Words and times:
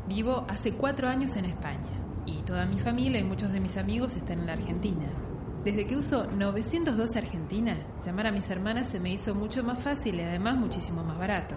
Vivo 0.09 0.45
hace 0.49 0.73
cuatro 0.73 1.07
años 1.07 1.37
en 1.37 1.45
España 1.45 2.25
y 2.27 2.43
toda 2.43 2.67
mi 2.67 2.81
familia 2.81 3.21
y 3.21 3.25
muchos 3.25 3.53
de 3.53 3.61
mis 3.61 3.77
amigos 3.77 4.17
están 4.17 4.41
en 4.41 4.47
la 4.47 4.55
Argentina. 4.55 5.09
Desde 5.65 5.87
que 5.87 5.95
uso 5.95 6.27
902 6.33 7.15
Argentina, 7.15 7.79
llamar 8.05 8.27
a 8.27 8.33
mis 8.33 8.51
hermanas 8.51 8.89
se 8.89 8.99
me 8.99 9.13
hizo 9.13 9.37
mucho 9.37 9.63
más 9.63 9.81
fácil 9.81 10.17
y 10.17 10.23
además 10.23 10.59
muchísimo 10.59 11.05
más 11.05 11.19
barato. 11.19 11.55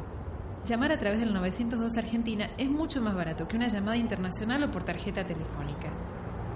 Llamar 0.70 0.92
a 0.92 1.00
través 1.00 1.20
del 1.20 1.34
902 1.34 1.98
Argentina 1.98 2.52
es 2.60 2.70
mucho 2.70 3.02
más 3.02 3.16
barato 3.16 3.48
que 3.48 3.58
una 3.58 3.70
llamada 3.70 3.98
internacional 3.98 4.66
o 4.66 4.70
por 4.70 4.84
tarjeta 4.84 5.26
telefónica. 5.26 5.90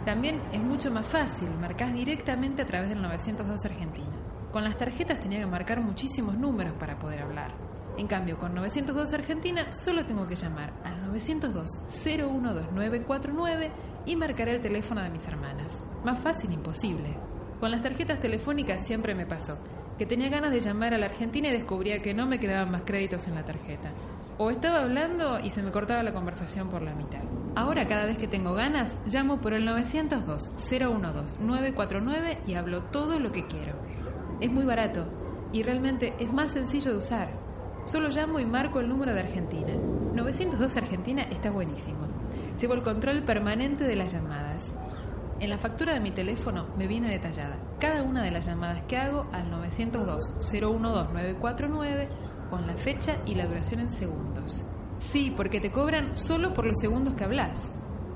También 0.05 0.39
es 0.51 0.61
mucho 0.61 0.91
más 0.91 1.07
fácil, 1.07 1.49
marcas 1.59 1.91
directamente 1.91 2.61
a 2.61 2.67
través 2.67 2.89
del 2.89 3.01
902 3.01 3.65
Argentina. 3.65 4.15
Con 4.51 4.63
las 4.63 4.77
tarjetas 4.77 5.19
tenía 5.19 5.39
que 5.39 5.47
marcar 5.47 5.81
muchísimos 5.81 6.37
números 6.37 6.75
para 6.79 6.99
poder 6.99 7.23
hablar. 7.23 7.55
En 7.97 8.05
cambio, 8.05 8.37
con 8.37 8.53
902 8.53 9.13
Argentina 9.13 9.73
solo 9.73 10.05
tengo 10.05 10.27
que 10.27 10.35
llamar 10.35 10.73
al 10.83 11.11
902-012949 11.11 13.71
y 14.05 14.15
marcar 14.15 14.49
el 14.49 14.61
teléfono 14.61 15.01
de 15.01 15.09
mis 15.09 15.27
hermanas. 15.27 15.83
Más 16.05 16.19
fácil 16.19 16.51
imposible. 16.51 17.17
Con 17.59 17.71
las 17.71 17.81
tarjetas 17.81 18.19
telefónicas 18.19 18.85
siempre 18.85 19.15
me 19.15 19.25
pasó 19.25 19.57
que 19.97 20.05
tenía 20.05 20.29
ganas 20.29 20.51
de 20.51 20.59
llamar 20.59 20.93
a 20.93 20.97
la 20.97 21.07
Argentina 21.07 21.47
y 21.47 21.51
descubría 21.51 22.01
que 22.01 22.13
no 22.13 22.25
me 22.25 22.39
quedaban 22.39 22.71
más 22.71 22.81
créditos 22.83 23.27
en 23.27 23.35
la 23.35 23.45
tarjeta. 23.45 23.91
O 24.37 24.49
estaba 24.49 24.81
hablando 24.81 25.39
y 25.39 25.51
se 25.51 25.61
me 25.61 25.71
cortaba 25.71 26.01
la 26.01 26.13
conversación 26.13 26.69
por 26.69 26.81
la 26.81 26.95
mitad. 26.95 27.19
Ahora 27.55 27.87
cada 27.87 28.07
vez 28.07 28.17
que 28.17 28.27
tengo 28.27 28.53
ganas, 28.53 28.97
llamo 29.05 29.39
por 29.39 29.53
el 29.53 29.67
902-012-949 29.67 32.37
y 32.47 32.55
hablo 32.55 32.85
todo 32.85 33.19
lo 33.19 33.31
que 33.31 33.45
quiero. 33.45 33.75
Es 34.41 34.51
muy 34.51 34.65
barato 34.65 35.05
y 35.53 35.61
realmente 35.61 36.15
es 36.19 36.33
más 36.33 36.51
sencillo 36.51 36.91
de 36.91 36.97
usar. 36.97 37.29
Solo 37.85 38.09
llamo 38.09 38.39
y 38.39 38.45
marco 38.45 38.79
el 38.79 38.89
número 38.89 39.13
de 39.13 39.19
Argentina. 39.19 39.73
902 40.13 40.77
Argentina 40.77 41.21
está 41.23 41.51
buenísimo. 41.51 42.07
Llevo 42.59 42.73
el 42.73 42.83
control 42.83 43.23
permanente 43.23 43.83
de 43.83 43.95
las 43.95 44.13
llamadas. 44.13 44.42
En 45.43 45.49
la 45.49 45.57
factura 45.57 45.93
de 45.93 45.99
mi 45.99 46.11
teléfono 46.11 46.67
me 46.77 46.87
viene 46.87 47.09
detallada 47.09 47.57
cada 47.77 48.01
una 48.01 48.23
de 48.23 48.31
las 48.31 48.45
llamadas 48.45 48.83
que 48.83 48.95
hago 48.95 49.27
al 49.33 49.51
902-012-949 49.51 52.07
con 52.49 52.65
la 52.65 52.75
fecha 52.75 53.17
y 53.25 53.35
la 53.35 53.45
duración 53.45 53.81
en 53.81 53.91
segundos. 53.91 54.63
Sí, 54.99 55.33
porque 55.35 55.59
te 55.59 55.69
cobran 55.69 56.15
solo 56.15 56.53
por 56.53 56.65
los 56.65 56.79
segundos 56.79 57.15
que 57.15 57.25
hablas. 57.25 57.69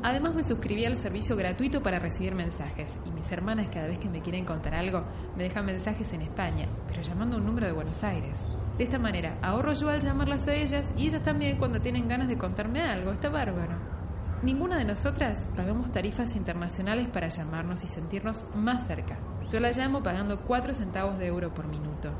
Además 0.03 0.35
me 0.35 0.43
suscribí 0.45 0.85
al 0.85 0.95
servicio 0.95 1.35
gratuito 1.35 1.83
para 1.83 1.99
recibir 1.99 2.33
mensajes 2.33 2.97
y 3.05 3.11
mis 3.11 3.29
hermanas 3.29 3.67
cada 3.73 3.87
vez 3.87 3.99
que 3.99 4.07
me 4.07 4.21
quieren 4.21 4.45
contar 4.45 4.73
algo 4.73 5.03
me 5.35 5.43
dejan 5.43 5.65
mensajes 5.65 6.13
en 6.13 6.21
España, 6.21 6.69
pero 6.87 7.01
llamando 7.01 7.35
un 7.35 7.45
número 7.45 7.67
de 7.67 7.73
Buenos 7.73 8.05
Aires. 8.05 8.47
De 8.77 8.85
esta 8.85 8.99
manera 8.99 9.37
ahorro 9.41 9.73
yo 9.73 9.89
al 9.89 9.99
llamarlas 9.99 10.47
a 10.47 10.55
ellas 10.55 10.93
y 10.95 11.07
ellas 11.07 11.23
también 11.23 11.57
cuando 11.57 11.81
tienen 11.81 12.07
ganas 12.07 12.29
de 12.29 12.37
contarme 12.37 12.83
algo. 12.83 13.11
Está 13.11 13.27
bárbaro. 13.27 13.96
Ninguna 14.43 14.77
de 14.77 14.85
nosotras 14.85 15.39
pagamos 15.55 15.91
tarifas 15.91 16.35
internacionales 16.35 17.07
para 17.07 17.27
llamarnos 17.27 17.83
y 17.83 17.87
sentirnos 17.87 18.45
más 18.53 18.85
cerca. 18.85 19.17
Yo 19.49 19.59
la 19.59 19.71
llamo 19.71 20.03
pagando 20.03 20.41
4 20.41 20.75
centavos 20.75 21.17
de 21.17 21.25
euro 21.25 21.55
por 21.55 21.67
minuto. 21.67 22.11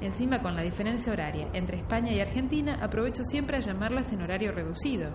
Encima, 0.00 0.42
con 0.42 0.54
la 0.54 0.62
diferencia 0.62 1.12
horaria 1.12 1.48
entre 1.54 1.78
España 1.78 2.12
y 2.12 2.20
Argentina, 2.20 2.78
aprovecho 2.80 3.24
siempre 3.24 3.56
a 3.56 3.60
llamarlas 3.60 4.12
en 4.12 4.22
horario 4.22 4.52
reducido. 4.52 5.10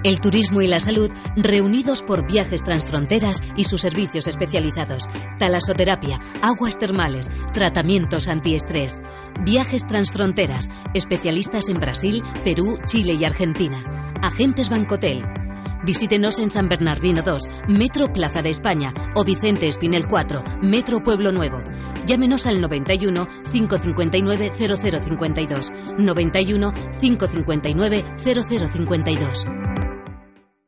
El 0.03 0.21
turismo 0.21 0.61
y 0.61 0.67
la 0.67 0.79
salud 0.79 1.09
reunidos 1.35 2.01
por 2.01 2.25
viajes 2.31 2.63
transfronteras 2.63 3.41
y 3.57 3.65
sus 3.65 3.81
servicios 3.81 4.27
especializados. 4.27 5.03
Talasoterapia, 5.37 6.21
aguas 6.41 6.79
termales, 6.79 7.29
tratamientos 7.51 8.29
antiestrés. 8.29 9.01
Viajes 9.43 9.85
transfronteras, 9.85 10.69
especialistas 10.93 11.67
en 11.67 11.81
Brasil, 11.81 12.23
Perú, 12.45 12.79
Chile 12.85 13.15
y 13.19 13.25
Argentina. 13.25 14.06
Agentes 14.21 14.69
Bancotel. 14.69 15.23
Visítenos 15.83 16.39
en 16.39 16.51
San 16.51 16.67
Bernardino 16.67 17.21
2, 17.21 17.43
Metro 17.67 18.11
Plaza 18.11 18.41
de 18.41 18.49
España 18.49 18.93
o 19.15 19.23
Vicente 19.23 19.67
Espinel 19.67 20.07
4, 20.07 20.43
Metro 20.61 21.01
Pueblo 21.01 21.31
Nuevo. 21.31 21.61
Llámenos 22.05 22.45
al 22.47 22.61
91 22.61 23.27
559 23.51 24.51
0052. 24.57 25.71
91 25.97 26.73
559 26.99 28.03
0052. 28.17 29.45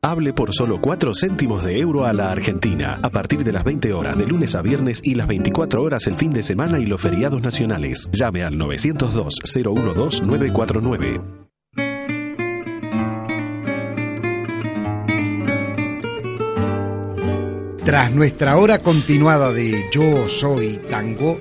Hable 0.02 0.32
por 0.32 0.54
solo 0.54 0.80
4 0.80 1.12
céntimos 1.14 1.62
de 1.62 1.78
euro 1.78 2.06
a 2.06 2.14
la 2.14 2.32
Argentina, 2.32 2.98
a 3.02 3.10
partir 3.10 3.44
de 3.44 3.52
las 3.52 3.64
20 3.64 3.92
horas 3.92 4.16
de 4.16 4.24
lunes 4.24 4.54
a 4.54 4.62
viernes 4.62 5.02
y 5.04 5.14
las 5.14 5.28
24 5.28 5.82
horas 5.82 6.06
el 6.06 6.16
fin 6.16 6.32
de 6.32 6.42
semana 6.42 6.78
y 6.78 6.86
los 6.86 7.02
feriados 7.02 7.42
nacionales. 7.42 8.08
Llame 8.10 8.42
al 8.42 8.54
902-012-949. 8.54 11.39
Tras 17.90 18.12
nuestra 18.12 18.56
hora 18.56 18.78
continuada 18.78 19.52
de 19.52 19.88
Yo 19.90 20.28
Soy 20.28 20.80
Tango, 20.88 21.40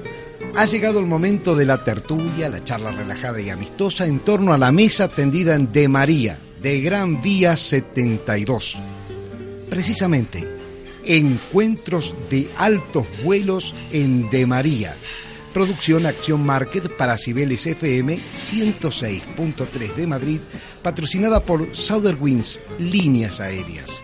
ha 0.55 0.65
llegado 0.65 0.99
el 0.99 1.05
momento 1.05 1.55
de 1.55 1.63
la 1.63 1.83
tertulia, 1.83 2.49
la 2.49 2.63
charla 2.63 2.89
relajada 2.89 3.39
y 3.39 3.51
amistosa 3.51 4.07
en 4.07 4.21
torno 4.21 4.51
a 4.51 4.57
la 4.57 4.71
mesa 4.71 5.09
tendida 5.09 5.53
en 5.53 5.71
De 5.71 5.87
María, 5.87 6.39
de 6.59 6.81
Gran 6.81 7.21
Vía 7.21 7.55
72. 7.55 8.79
Precisamente, 9.69 10.47
encuentros 11.05 12.15
de 12.31 12.49
altos 12.57 13.05
vuelos 13.23 13.75
en 13.91 14.27
De 14.31 14.47
María. 14.47 14.95
Producción 15.53 16.07
Acción 16.07 16.43
Market 16.43 16.97
para 16.97 17.19
Cibeles 17.19 17.67
FM 17.67 18.17
106.3 18.33 19.93
de 19.93 20.07
Madrid, 20.07 20.41
patrocinada 20.81 21.41
por 21.41 21.67
Winds 22.19 22.59
Líneas 22.79 23.39
Aéreas 23.39 24.01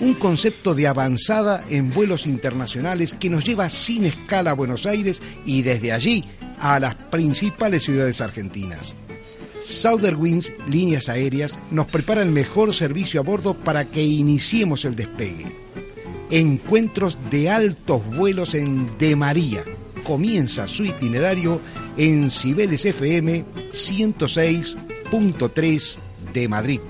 un 0.00 0.14
concepto 0.14 0.74
de 0.74 0.86
avanzada 0.86 1.64
en 1.68 1.90
vuelos 1.90 2.26
internacionales 2.26 3.14
que 3.18 3.28
nos 3.30 3.44
lleva 3.44 3.68
sin 3.68 4.04
escala 4.04 4.52
a 4.52 4.54
Buenos 4.54 4.86
Aires 4.86 5.20
y 5.44 5.62
desde 5.62 5.92
allí 5.92 6.24
a 6.60 6.78
las 6.80 6.94
principales 6.94 7.84
ciudades 7.84 8.20
argentinas. 8.20 8.96
Winds 10.16 10.52
Líneas 10.68 11.08
Aéreas 11.08 11.58
nos 11.70 11.86
prepara 11.86 12.22
el 12.22 12.30
mejor 12.30 12.74
servicio 12.74 13.20
a 13.20 13.24
bordo 13.24 13.54
para 13.54 13.86
que 13.86 14.02
iniciemos 14.02 14.84
el 14.84 14.94
despegue. 14.94 15.46
Encuentros 16.30 17.18
de 17.30 17.48
altos 17.50 18.02
vuelos 18.16 18.54
en 18.54 18.96
De 18.98 19.16
María. 19.16 19.64
Comienza 20.04 20.68
su 20.68 20.84
itinerario 20.84 21.60
en 21.96 22.30
Cibeles 22.30 22.84
FM 22.84 23.44
106.3 23.70 25.98
de 26.32 26.48
Madrid. 26.48 26.80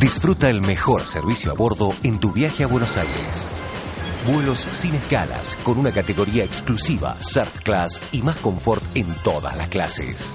Disfruta 0.00 0.48
el 0.48 0.62
mejor 0.62 1.06
servicio 1.06 1.52
a 1.52 1.54
bordo 1.54 1.94
en 2.02 2.18
tu 2.18 2.32
viaje 2.32 2.64
a 2.64 2.66
Buenos 2.66 2.96
Aires. 2.96 3.44
Vuelos 4.26 4.66
sin 4.72 4.94
escalas, 4.94 5.58
con 5.62 5.76
una 5.76 5.92
categoría 5.92 6.42
exclusiva, 6.42 7.20
Surf 7.20 7.60
Class 7.62 8.00
y 8.10 8.22
más 8.22 8.36
confort 8.36 8.82
en 8.96 9.14
todas 9.22 9.54
las 9.58 9.68
clases. 9.68 10.32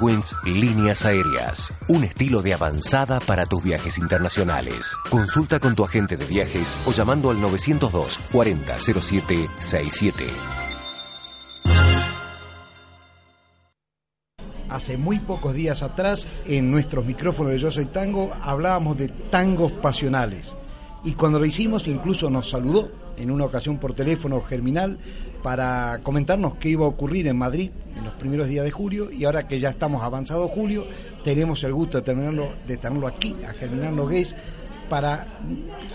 Winds 0.00 0.34
Líneas 0.44 1.04
Aéreas, 1.04 1.74
un 1.88 2.04
estilo 2.04 2.40
de 2.40 2.54
avanzada 2.54 3.20
para 3.20 3.44
tus 3.44 3.62
viajes 3.62 3.98
internacionales. 3.98 4.92
Consulta 5.10 5.60
con 5.60 5.74
tu 5.74 5.84
agente 5.84 6.16
de 6.16 6.24
viajes 6.24 6.74
o 6.86 6.92
llamando 6.92 7.30
al 7.30 7.38
902 7.38 8.18
40 8.32 8.78
07 8.78 9.46
67. 9.58 10.65
Hace 14.68 14.96
muy 14.96 15.18
pocos 15.18 15.54
días 15.54 15.82
atrás 15.82 16.26
en 16.46 16.70
nuestros 16.70 17.04
micrófonos 17.04 17.52
de 17.52 17.58
Yo 17.58 17.70
Soy 17.70 17.86
Tango 17.86 18.30
hablábamos 18.42 18.98
de 18.98 19.08
tangos 19.08 19.72
pasionales. 19.72 20.54
Y 21.04 21.12
cuando 21.12 21.38
lo 21.38 21.46
hicimos 21.46 21.86
incluso 21.88 22.30
nos 22.30 22.50
saludó 22.50 22.90
en 23.16 23.30
una 23.30 23.44
ocasión 23.44 23.78
por 23.78 23.94
teléfono 23.94 24.42
Germinal 24.42 24.98
para 25.42 26.00
comentarnos 26.02 26.56
qué 26.56 26.70
iba 26.70 26.84
a 26.84 26.88
ocurrir 26.88 27.28
en 27.28 27.36
Madrid 27.36 27.70
en 27.96 28.04
los 28.04 28.14
primeros 28.14 28.48
días 28.48 28.64
de 28.64 28.70
julio 28.70 29.10
y 29.10 29.24
ahora 29.24 29.46
que 29.46 29.58
ya 29.58 29.70
estamos 29.70 30.02
avanzado 30.02 30.48
julio 30.48 30.84
tenemos 31.24 31.62
el 31.64 31.72
gusto 31.72 31.98
de, 31.98 32.02
tenerlo, 32.02 32.50
de 32.66 32.76
tenerlo 32.76 33.06
aquí 33.06 33.34
a 33.48 33.52
Germinal 33.52 33.94
Nogués 33.94 34.34
para 34.88 35.26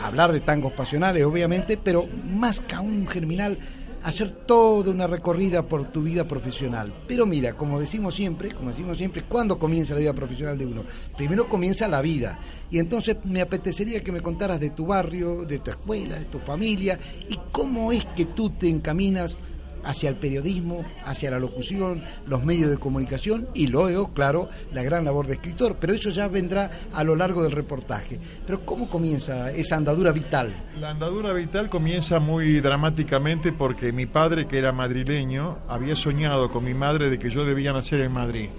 hablar 0.01 0.31
de 0.31 0.39
tangos 0.41 0.74
pasionales 0.74 1.24
obviamente, 1.24 1.77
pero 1.77 2.07
más 2.25 2.59
que 2.59 2.77
un 2.77 3.07
Germinal 3.07 3.57
hacer 4.03 4.31
toda 4.31 4.92
una 4.92 5.07
recorrida 5.07 5.63
por 5.63 5.86
tu 5.92 6.01
vida 6.01 6.27
profesional. 6.27 6.94
Pero 7.07 7.25
mira, 7.25 7.53
como 7.53 7.80
decimos 7.80 8.15
siempre, 8.15 8.51
como 8.51 8.69
decimos 8.69 8.98
siempre, 8.98 9.24
¿cuándo 9.24 9.57
comienza 9.57 9.94
la 9.94 10.00
vida 10.00 10.13
profesional 10.13 10.57
de 10.57 10.65
uno? 10.65 10.83
Primero 11.15 11.48
comienza 11.48 11.88
la 11.88 12.01
vida. 12.01 12.39
Y 12.69 12.80
entonces 12.80 13.18
me 13.24 13.42
apetecería 13.42 14.03
que 14.03 14.12
me 14.12 14.21
contaras 14.21 14.59
de 14.59 14.71
tu 14.71 14.86
barrio, 14.86 15.45
de 15.45 15.59
tu 15.59 15.71
escuela, 15.71 16.18
de 16.18 16.25
tu 16.25 16.39
familia 16.39 16.98
y 17.30 17.38
cómo 17.51 17.92
es 17.92 18.06
que 18.15 18.25
tú 18.25 18.50
te 18.51 18.69
encaminas 18.69 19.38
hacia 19.83 20.10
el 20.10 20.16
periodismo, 20.16 20.86
hacia 21.06 21.31
la 21.31 21.39
locución, 21.39 22.04
los 22.28 22.44
medios 22.44 22.69
de 22.69 22.78
comunicación 22.78 23.48
y 23.54 23.68
luego, 23.68 24.13
claro, 24.13 24.50
la 24.74 24.83
gran 24.83 25.06
labor 25.06 25.28
de 25.28 25.33
escritor. 25.33 25.78
Pero 25.80 25.94
eso 25.94 26.10
ya 26.10 26.28
vendrá 26.28 26.72
a 26.94 27.04
lo 27.04 27.16
largo 27.16 27.44
del 27.44 27.51
reportaje. 27.51 28.19
Pero 28.45 28.66
¿cómo 28.66 28.89
comienza 28.89 29.51
esa 29.51 29.78
andadura 29.78 30.12
vital? 30.12 30.54
La 30.80 30.92
andadura 30.92 31.33
vital 31.33 31.69
comienza 31.69 32.19
muy 32.19 32.60
dramáticamente 32.60 33.51
porque 33.51 33.92
mi 33.92 34.06
padre, 34.06 34.48
que 34.48 34.57
era 34.57 34.72
madrileño, 34.72 35.60
había 35.68 35.95
soñado 35.95 36.51
con 36.51 36.63
mi 36.63 36.74
madre 36.74 37.10
de 37.10 37.19
que 37.19 37.30
yo 37.30 37.45
debía 37.45 37.74
nacer 37.74 38.01
en 38.01 38.12
Madrid. 38.12 38.50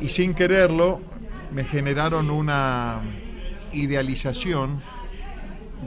Y 0.00 0.08
sin 0.08 0.34
quererlo, 0.34 1.00
me 1.52 1.64
generaron 1.64 2.30
una 2.30 3.02
idealización 3.72 4.82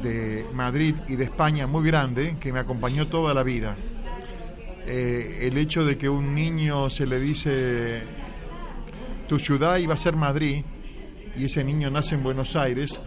de 0.02 0.46
Madrid 0.54 0.96
y 1.08 1.16
de 1.16 1.26
España 1.26 1.68
muy 1.68 1.86
grande 1.86 2.38
que 2.40 2.52
me 2.52 2.60
acompañó 2.60 3.08
toda 3.08 3.34
la 3.34 3.44
vida. 3.44 3.76
Eh, 4.85 5.47
el 5.47 5.57
hecho 5.57 5.85
de 5.85 5.97
que 5.97 6.09
un 6.09 6.35
niño 6.35 6.89
se 6.89 7.07
le 7.07 7.19
dice 7.19 8.03
tu 9.27 9.39
ciudad 9.39 9.77
iba 9.77 9.94
a 9.94 9.97
ser 9.97 10.15
Madrid 10.15 10.65
y 11.38 11.45
ese 11.45 11.63
niño 11.63 11.89
nace 11.89 12.15
en 12.15 12.24
Buenos 12.24 12.56
Aires 12.57 13.00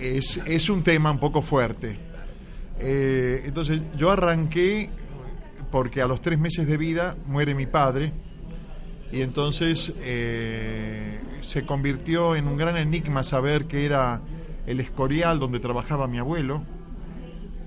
es, 0.00 0.40
es 0.46 0.68
un 0.70 0.82
tema 0.82 1.10
un 1.10 1.18
poco 1.18 1.42
fuerte. 1.42 1.98
Eh, 2.78 3.42
entonces 3.44 3.80
yo 3.96 4.10
arranqué 4.10 4.90
porque 5.70 6.00
a 6.00 6.06
los 6.06 6.20
tres 6.20 6.38
meses 6.38 6.66
de 6.66 6.76
vida 6.76 7.16
muere 7.26 7.54
mi 7.54 7.66
padre 7.66 8.12
y 9.12 9.20
entonces 9.22 9.92
eh, 9.98 11.20
se 11.40 11.66
convirtió 11.66 12.34
en 12.34 12.46
un 12.46 12.56
gran 12.56 12.76
enigma 12.76 13.22
saber 13.22 13.66
que 13.66 13.84
era 13.84 14.22
el 14.66 14.80
Escorial 14.80 15.38
donde 15.38 15.60
trabajaba 15.60 16.06
mi 16.06 16.18
abuelo, 16.18 16.64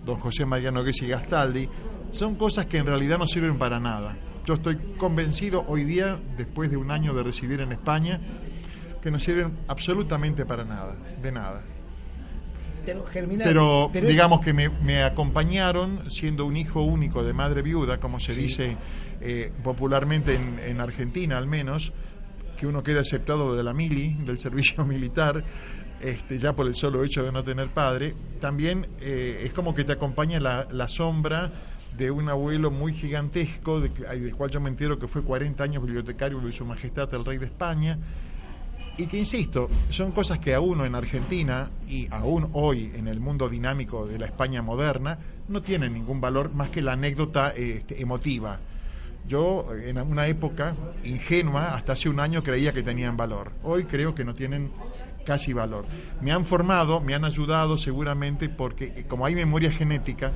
don 0.05 0.17
José 0.17 0.45
Mariano 0.45 0.83
Guesi 0.83 1.07
Gastaldi, 1.07 1.69
son 2.13 2.35
cosas 2.35 2.67
que 2.67 2.77
en 2.77 2.85
realidad 2.85 3.17
no 3.17 3.27
sirven 3.27 3.57
para 3.57 3.79
nada. 3.79 4.15
Yo 4.45 4.53
estoy 4.53 4.77
convencido 4.97 5.65
hoy 5.67 5.83
día, 5.83 6.19
después 6.37 6.69
de 6.69 6.77
un 6.77 6.91
año 6.91 7.13
de 7.13 7.23
residir 7.23 7.59
en 7.61 7.71
España, 7.71 8.19
que 9.01 9.09
no 9.09 9.19
sirven 9.19 9.57
absolutamente 9.67 10.45
para 10.45 10.63
nada, 10.63 10.95
de 11.21 11.31
nada. 11.31 11.63
Pero, 12.85 13.89
digamos 13.93 14.41
que 14.41 14.53
me, 14.53 15.03
acompañaron 15.03 16.11
siendo 16.11 16.45
un 16.45 16.57
hijo 16.57 16.81
único 16.81 17.23
de 17.23 17.33
madre 17.33 17.61
viuda, 17.61 17.99
como 17.99 18.19
se 18.19 18.35
dice 18.35 18.77
eh, 19.21 19.51
popularmente 19.63 20.35
en, 20.35 20.81
Argentina 20.81 21.37
al 21.37 21.47
menos, 21.47 21.93
que 22.57 22.67
uno 22.67 22.83
queda 22.83 23.01
aceptado 23.01 23.55
de 23.55 23.63
la 23.63 23.73
mili, 23.73 24.17
del 24.25 24.39
servicio 24.39 24.85
militar, 24.85 25.43
este, 26.01 26.37
ya 26.37 26.53
por 26.53 26.67
el 26.67 26.75
solo 26.75 27.03
hecho 27.03 27.23
de 27.23 27.31
no 27.31 27.43
tener 27.43 27.69
padre. 27.69 28.13
También 28.41 28.87
eh, 28.99 29.43
es 29.45 29.53
como 29.53 29.73
que 29.73 29.85
te 29.85 29.93
acompaña 29.93 30.39
la, 30.41 30.67
la 30.69 30.89
sombra 30.89 31.72
de 31.97 32.09
un 32.11 32.29
abuelo 32.29 32.71
muy 32.71 32.93
gigantesco, 32.93 33.79
de, 33.79 33.89
del 33.89 34.35
cual 34.35 34.49
yo 34.49 34.59
me 34.59 34.69
entero 34.69 34.97
que 34.97 35.07
fue 35.07 35.21
40 35.21 35.63
años 35.63 35.83
bibliotecario 35.83 36.39
de 36.39 36.51
Su 36.51 36.65
Majestad 36.65 37.13
el 37.13 37.25
Rey 37.25 37.37
de 37.37 37.45
España, 37.45 37.97
y 38.97 39.07
que, 39.07 39.17
insisto, 39.17 39.69
son 39.89 40.11
cosas 40.11 40.37
que 40.39 40.53
a 40.53 40.59
uno 40.59 40.85
en 40.85 40.93
Argentina 40.93 41.71
y 41.87 42.07
aún 42.11 42.49
hoy 42.53 42.91
en 42.95 43.07
el 43.07 43.19
mundo 43.19 43.49
dinámico 43.49 44.05
de 44.05 44.19
la 44.19 44.27
España 44.27 44.61
moderna 44.61 45.17
no 45.47 45.63
tienen 45.63 45.93
ningún 45.93 46.21
valor 46.21 46.53
más 46.53 46.69
que 46.69 46.81
la 46.81 46.93
anécdota 46.93 47.49
este, 47.55 48.01
emotiva. 48.01 48.59
Yo 49.27 49.67
en 49.73 49.97
una 49.99 50.27
época 50.27 50.75
ingenua, 51.03 51.73
hasta 51.73 51.93
hace 51.93 52.07
un 52.07 52.19
año 52.19 52.43
creía 52.43 52.71
que 52.71 52.83
tenían 52.83 53.17
valor. 53.17 53.53
Hoy 53.63 53.85
creo 53.85 54.13
que 54.13 54.25
no 54.25 54.35
tienen 54.35 54.71
casi 55.25 55.53
valor. 55.53 55.85
Me 56.21 56.31
han 56.31 56.45
formado, 56.45 57.01
me 57.01 57.15
han 57.15 57.25
ayudado 57.25 57.77
seguramente 57.77 58.47
porque 58.49 59.05
como 59.07 59.25
hay 59.25 59.33
memoria 59.33 59.71
genética, 59.71 60.33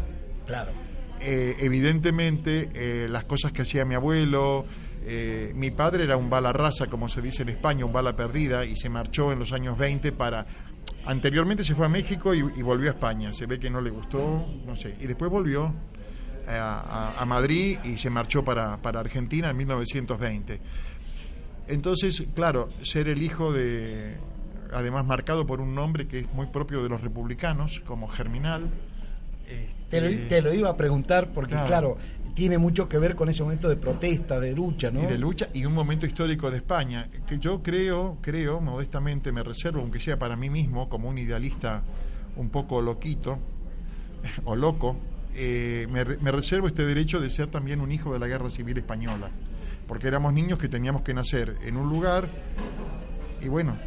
claro 0.47 0.86
eh, 1.19 1.55
evidentemente 1.59 2.69
eh, 2.73 3.07
las 3.09 3.25
cosas 3.25 3.51
que 3.51 3.63
hacía 3.63 3.85
mi 3.85 3.95
abuelo, 3.95 4.65
eh, 5.05 5.51
mi 5.55 5.71
padre 5.71 6.03
era 6.03 6.17
un 6.17 6.29
bala 6.29 6.53
rasa, 6.53 6.87
como 6.87 7.09
se 7.09 7.21
dice 7.21 7.43
en 7.43 7.49
España, 7.49 7.85
un 7.85 7.93
bala 7.93 8.15
perdida, 8.15 8.65
y 8.65 8.75
se 8.75 8.89
marchó 8.89 9.31
en 9.31 9.39
los 9.39 9.51
años 9.53 9.77
20 9.77 10.11
para... 10.11 10.45
Anteriormente 11.05 11.63
se 11.63 11.73
fue 11.73 11.85
a 11.85 11.89
México 11.89 12.33
y, 12.33 12.41
volvió 12.61 12.89
a 12.89 12.93
España, 12.93 13.31
se 13.31 13.45
ve 13.45 13.59
que 13.59 13.69
no 13.69 13.79
le 13.79 13.89
gustó, 13.89 14.45
no 14.65 14.75
sé, 14.75 14.95
y 14.99 15.07
después 15.07 15.31
volvió 15.31 15.73
a, 16.49 17.23
Madrid 17.25 17.77
y 17.85 17.97
se 17.97 18.09
marchó 18.09 18.43
para, 18.43 18.77
para 18.81 18.99
Argentina 18.99 19.49
en 19.49 19.57
1920. 19.57 20.59
Entonces, 21.67 22.23
claro, 22.35 22.69
ser 22.83 23.07
el 23.07 23.21
hijo 23.21 23.53
de, 23.53 24.17
además 24.73 25.05
marcado 25.05 25.45
por 25.45 25.61
un 25.61 25.73
nombre 25.73 26.07
que 26.07 26.19
es 26.19 26.33
muy 26.33 26.47
propio 26.47 26.83
de 26.83 26.89
los 26.89 27.01
republicanos, 27.01 27.81
como 27.85 28.07
Germinal, 28.07 28.69
Te, 29.89 30.01
lo, 30.01 30.27
te, 30.27 30.41
lo, 30.41 30.53
iba 30.53 30.69
a 30.69 30.75
preguntar 30.75 31.31
porque, 31.33 31.55
claro. 31.55 31.97
tiene 32.33 32.57
mucho 32.57 32.89
que 32.89 32.97
ver 32.97 33.15
con 33.15 33.29
ese 33.29 33.41
momento 33.41 33.69
de 33.69 33.77
protesta, 33.77 34.39
de 34.39 34.53
lucha, 34.53 34.91
¿no? 34.91 35.01
Y 35.01 35.05
de 35.05 35.17
lucha 35.17 35.47
y 35.53 35.65
un 35.65 35.73
momento 35.73 36.05
histórico 36.05 36.51
de 36.51 36.57
España, 36.57 37.09
que 37.25 37.39
yo 37.39 37.63
creo, 37.63 38.17
creo, 38.21 38.59
modestamente 38.59 39.31
me 39.31 39.43
reservo, 39.43 39.81
aunque 39.81 39.99
sea 39.99 40.19
para 40.19 40.35
mí 40.35 40.49
mismo, 40.49 40.89
como 40.89 41.07
un 41.07 41.17
idealista 41.17 41.83
un 42.35 42.49
poco 42.49 42.81
loquito 42.81 43.39
o 44.45 44.55
loco, 44.55 44.97
eh, 45.35 45.87
me, 45.89 46.03
me, 46.03 46.31
reservo 46.31 46.67
este 46.67 46.85
derecho 46.85 47.19
de 47.19 47.29
ser 47.29 47.47
también 47.47 47.79
un 47.79 47.91
hijo 47.91 48.11
de 48.11 48.19
la 48.19 48.27
guerra 48.27 48.49
civil 48.49 48.77
española, 48.77 49.29
porque 49.87 50.07
éramos 50.07 50.33
niños 50.33 50.59
que 50.59 50.67
teníamos 50.67 51.03
que 51.03 51.13
nacer 51.13 51.55
en 51.63 51.77
un 51.77 51.89
lugar 51.89 52.27
y 53.41 53.47
bueno, 53.47 53.77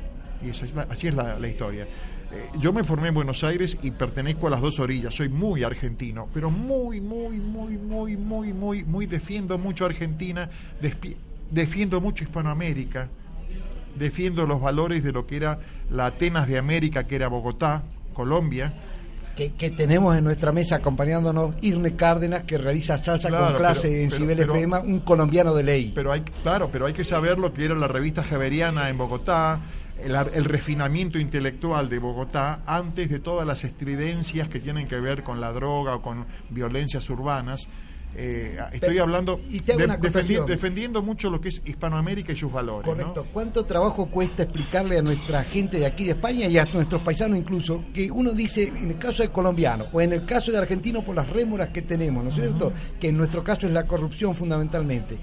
y 0.43 0.51
es 0.51 0.63
así 0.89 1.09
es 1.09 1.15
la, 1.15 1.39
la 1.39 1.49
historia. 1.49 1.87
Eh, 2.33 2.51
yo 2.61 2.73
me 2.73 2.85
formé 2.85 3.09
en 3.09 3.15
Buenos 3.15 3.43
Aires 3.43 3.77
y 3.83 3.91
pertenezco 3.91 4.47
a 4.47 4.51
las 4.51 4.61
dos 4.61 4.79
orillas, 4.79 5.15
soy 5.15 5.29
muy 5.29 5.65
argentino, 5.65 6.29
pero 6.33 6.51
muy, 6.51 7.01
muy, 7.01 7.39
muy, 7.39 7.77
muy, 7.77 8.17
muy, 8.17 8.53
muy, 8.53 8.85
muy 8.85 9.07
defiendo 9.07 9.59
mucho 9.59 9.85
Argentina, 9.85 10.49
defiendo 11.51 12.01
mucho 12.01 12.23
Hispanoamérica, 12.23 13.09
defiendo 13.97 14.47
los 14.47 14.61
valores 14.61 15.03
de 15.03 15.13
lo 15.13 15.27
que 15.27 15.37
era 15.37 15.59
la 15.91 16.07
Atenas 16.07 16.47
de 16.47 16.59
América, 16.59 17.05
que 17.05 17.17
era 17.17 17.27
Bogotá, 17.27 17.83
Colombia, 18.15 18.75
que, 19.49 19.71
tenemos 19.71 20.17
en 20.17 20.25
nuestra 20.25 20.53
mesa 20.53 20.77
acompañándonos 20.77 21.55
Irne 21.63 21.97
Cárdenas, 21.97 22.43
que 22.43 22.59
realiza 22.59 22.99
salsa 22.99 23.31
con 23.31 23.55
clase 23.55 24.03
en 24.03 24.11
Cibel 24.11 24.41
FM, 24.41 24.79
un 24.81 25.01
colombiano 25.01 25.55
de 25.55 25.63
ley. 25.63 25.93
Pero 25.95 26.13
hay, 26.13 26.21
claro, 26.43 26.69
pero 26.71 26.87
hay 26.87 26.93
que 26.93 27.05
saber 27.05 27.39
lo 27.39 27.53
que 27.55 27.65
era 27.65 27.75
la 27.75 27.89
revista 27.89 28.23
Javeriana 28.23 28.89
en 28.91 28.99
Bogotá, 28.99 29.61
el, 30.05 30.15
el, 30.15 30.45
refinamiento 30.45 31.19
intelectual 31.19 31.89
de 31.89 31.99
Bogotá 31.99 32.63
antes 32.67 33.09
de 33.09 33.19
todas 33.19 33.47
las 33.47 33.65
estridencias 33.65 34.49
que 34.49 34.61
tienen 34.61 34.89
que 34.89 35.01
ver 35.01 35.23
con 35.23 35.41
la 35.41 35.53
droga 35.53 35.97
o 35.97 36.03
con 36.03 36.27
violencias 36.51 37.09
urbanas 37.11 37.69
eh, 38.17 38.59
estoy 38.73 38.99
hablando 38.99 39.39
defendiendo 40.47 41.01
mucho 41.01 41.31
lo 41.31 41.41
que 41.41 41.51
es 41.51 41.63
Hispanoamérica 41.65 42.33
y 42.33 42.37
sus 42.37 42.53
valores. 42.53 42.85
Correcto. 42.85 43.27
¿Cuánto 43.33 43.65
trabajo 43.65 44.07
cuesta 44.07 44.43
explicarle 44.43 44.99
a 44.99 45.03
nuestra 45.03 45.45
gente 45.45 45.79
de 45.79 45.87
aquí 45.87 46.05
de 46.05 46.13
España 46.13 46.47
y 46.47 46.59
a 46.59 46.65
nuestros 46.73 47.03
paisanos 47.03 47.39
incluso 47.39 47.85
que 47.95 48.11
uno 48.11 48.33
dice 48.33 48.65
en 48.65 48.91
el 48.91 48.99
caso 48.99 49.23
de 49.23 49.31
colombiano 49.31 49.87
o 49.93 50.01
en 50.01 50.13
el 50.13 50.25
caso 50.25 50.51
de 50.51 50.59
argentino 50.59 51.03
por 51.03 51.15
las 51.15 51.29
rémoras 51.29 51.69
que 51.69 51.83
tenemos, 51.83 52.25
¿no 52.25 52.31
es 52.31 52.35
cierto? 52.35 52.73
Que 52.99 53.09
en 53.09 53.17
nuestro 53.17 53.45
caso 53.45 53.69
es 53.69 53.73
la 53.73 53.87
corrupción 53.87 54.35
fundamentalmente, 54.35 55.17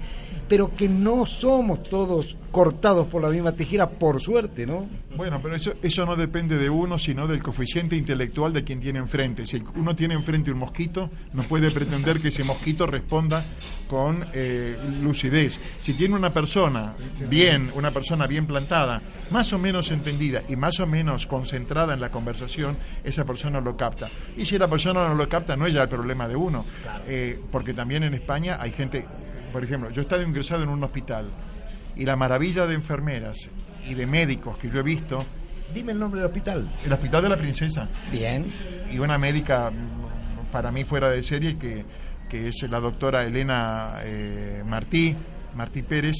pero 0.48 0.74
que 0.74 0.88
no 0.88 1.26
somos 1.26 1.82
todos 1.82 2.36
cortados 2.50 3.06
por 3.06 3.22
la 3.22 3.28
misma 3.28 3.52
tijera 3.52 3.88
por 3.88 4.20
suerte, 4.20 4.66
¿no? 4.66 4.88
Bueno, 5.16 5.40
pero 5.42 5.56
eso 5.56 5.74
eso 5.82 6.06
no 6.06 6.16
depende 6.16 6.56
de 6.56 6.70
uno, 6.70 6.98
sino 6.98 7.26
del 7.26 7.42
coeficiente 7.42 7.96
intelectual 7.96 8.52
de 8.52 8.64
quien 8.64 8.80
tiene 8.80 8.98
enfrente. 8.98 9.46
Si 9.46 9.62
uno 9.76 9.94
tiene 9.94 10.14
enfrente 10.14 10.50
un 10.50 10.58
mosquito, 10.58 11.10
no 11.32 11.42
puede 11.42 11.70
pretender 11.70 12.20
que 12.20 12.28
ese 12.28 12.44
mosquito 12.44 12.86
responda 12.86 13.44
con 13.88 14.26
eh, 14.32 14.76
lucidez. 15.00 15.60
Si 15.80 15.94
tiene 15.94 16.14
una 16.14 16.30
persona 16.30 16.94
bien, 17.28 17.70
una 17.74 17.92
persona 17.92 18.26
bien 18.26 18.46
plantada, 18.46 19.02
más 19.30 19.52
o 19.52 19.58
menos 19.58 19.90
entendida 19.90 20.42
y 20.48 20.56
más 20.56 20.80
o 20.80 20.86
menos 20.86 21.26
concentrada 21.26 21.94
en 21.94 22.00
la 22.00 22.10
conversación, 22.10 22.76
esa 23.04 23.24
persona 23.24 23.60
lo 23.60 23.76
capta. 23.76 24.10
Y 24.36 24.44
si 24.44 24.58
la 24.58 24.68
persona 24.68 25.08
no 25.08 25.14
lo 25.14 25.28
capta, 25.28 25.56
no 25.56 25.66
es 25.66 25.74
ya 25.74 25.82
el 25.82 25.88
problema 25.88 26.28
de 26.28 26.36
uno. 26.36 26.64
Eh, 27.06 27.40
porque 27.50 27.74
también 27.74 28.04
en 28.04 28.14
España 28.14 28.58
hay 28.60 28.70
gente, 28.70 29.06
por 29.52 29.64
ejemplo, 29.64 29.90
yo 29.90 30.00
he 30.00 30.04
estado 30.04 30.22
ingresado 30.22 30.62
en 30.62 30.68
un 30.68 30.82
hospital 30.82 31.30
y 31.96 32.04
la 32.04 32.16
maravilla 32.16 32.66
de 32.66 32.74
enfermeras 32.74 33.50
y 33.88 33.94
de 33.94 34.06
médicos 34.06 34.56
que 34.58 34.70
yo 34.70 34.80
he 34.80 34.82
visto. 34.82 35.24
Dime 35.74 35.92
el 35.92 35.98
nombre 35.98 36.20
del 36.20 36.28
hospital. 36.28 36.70
El 36.84 36.92
Hospital 36.92 37.22
de 37.22 37.28
la 37.28 37.36
Princesa. 37.36 37.88
Bien. 38.10 38.46
Y 38.90 38.98
una 38.98 39.18
médica 39.18 39.70
mm, 39.70 40.50
para 40.50 40.72
mí 40.72 40.84
fuera 40.84 41.10
de 41.10 41.22
serie 41.22 41.58
que 41.58 41.84
que 42.28 42.48
es 42.48 42.62
la 42.68 42.80
doctora 42.80 43.24
Elena 43.24 44.00
eh, 44.02 44.62
Martí, 44.64 45.16
Martí 45.54 45.82
Pérez, 45.82 46.16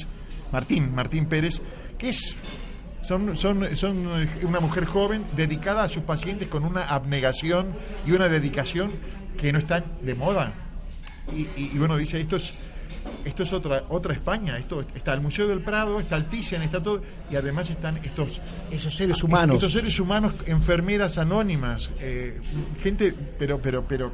Martín, 0.51 0.93
Martín 0.93 1.27
Pérez, 1.27 1.61
que 1.97 2.09
es 2.09 2.35
son, 3.01 3.37
son, 3.37 3.77
son 3.77 4.27
una 4.43 4.59
mujer 4.59 4.85
joven 4.85 5.23
dedicada 5.35 5.83
a 5.83 5.87
sus 5.87 6.03
pacientes 6.03 6.49
con 6.49 6.65
una 6.65 6.83
abnegación 6.83 7.73
y 8.05 8.11
una 8.11 8.27
dedicación 8.27 8.91
que 9.37 9.53
no 9.53 9.59
están 9.59 9.85
de 10.01 10.15
moda. 10.15 10.53
Y, 11.33 11.47
y, 11.55 11.77
uno 11.79 11.95
dice, 11.95 12.19
esto 12.19 12.35
es, 12.35 12.53
esto 13.25 13.43
es 13.43 13.53
otra, 13.53 13.83
otra 13.89 14.13
España, 14.13 14.57
esto 14.57 14.85
está 14.95 15.13
el 15.13 15.21
Museo 15.21 15.47
del 15.47 15.61
Prado, 15.61 15.99
está 15.99 16.15
el 16.15 16.25
Thyssen, 16.25 16.61
está 16.61 16.81
todo, 16.81 17.01
y 17.29 17.35
además 17.35 17.69
están 17.69 17.97
estos... 17.97 18.41
Esos 18.71 18.95
seres 18.95 19.23
humanos. 19.23 19.55
Estos 19.55 19.73
seres 19.73 19.99
humanos, 19.99 20.33
enfermeras 20.45 21.17
anónimas, 21.17 21.89
eh, 21.99 22.39
gente, 22.81 23.13
pero, 23.37 23.59
pero, 23.59 23.85
pero 23.87 24.11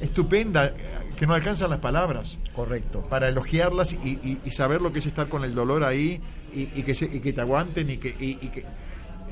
estupenda, 0.00 0.72
que 1.16 1.26
no 1.26 1.34
alcanzan 1.34 1.70
las 1.70 1.78
palabras. 1.78 2.38
Correcto. 2.54 3.06
Para 3.08 3.28
elogiarlas 3.28 3.92
y, 3.92 4.38
saber 4.50 4.80
lo 4.80 4.92
que 4.92 4.98
es 4.98 5.06
estar 5.06 5.28
con 5.28 5.44
el 5.44 5.54
dolor 5.54 5.84
ahí 5.84 6.20
y, 6.52 6.66
que, 6.82 6.94
que 6.94 7.32
te 7.32 7.40
aguanten 7.40 7.90
y 7.90 7.96
que, 7.98 8.64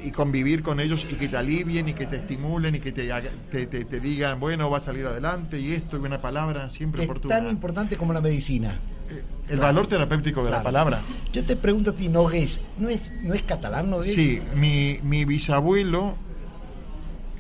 y 0.05 0.11
convivir 0.11 0.63
con 0.63 0.81
ellos 0.81 1.07
y 1.11 1.15
que 1.15 1.29
te 1.29 1.37
alivien 1.37 1.89
y 1.89 1.95
que 1.95 2.07
te 2.07 2.17
estimulen 2.17 2.75
y 2.75 2.81
que 2.81 2.93
te, 2.93 3.67
te, 3.67 4.01
digan, 4.01 4.41
bueno, 4.41 4.71
va 4.71 4.79
a 4.79 4.81
salir 4.81 5.07
adelante 5.07 5.59
y 5.59 5.73
esto 5.73 5.97
y 5.97 6.01
una 6.01 6.21
palabra 6.21 6.69
siempre 6.71 7.05
oportuna. 7.05 7.37
Es 7.37 7.43
tan 7.43 7.51
importante 7.51 7.97
como 7.97 8.13
la 8.13 8.21
medicina. 8.21 8.79
Eh, 9.11 9.23
el 9.49 9.59
valor 9.59 9.89
terapéutico 9.89 10.45
de 10.45 10.51
la 10.51 10.63
palabra. 10.63 11.01
Yo 11.33 11.45
te 11.45 11.57
pregunto 11.57 11.91
a 11.91 11.95
ti, 11.95 12.09
Nogués, 12.09 12.61
¿no 12.79 12.89
es, 12.89 13.13
no 13.23 13.35
es 13.35 13.43
catalán 13.43 13.91
Nogués? 13.91 14.15
Sí, 14.15 14.41
mi, 14.55 15.01
mi 15.03 15.25
bisabuelo 15.25 16.17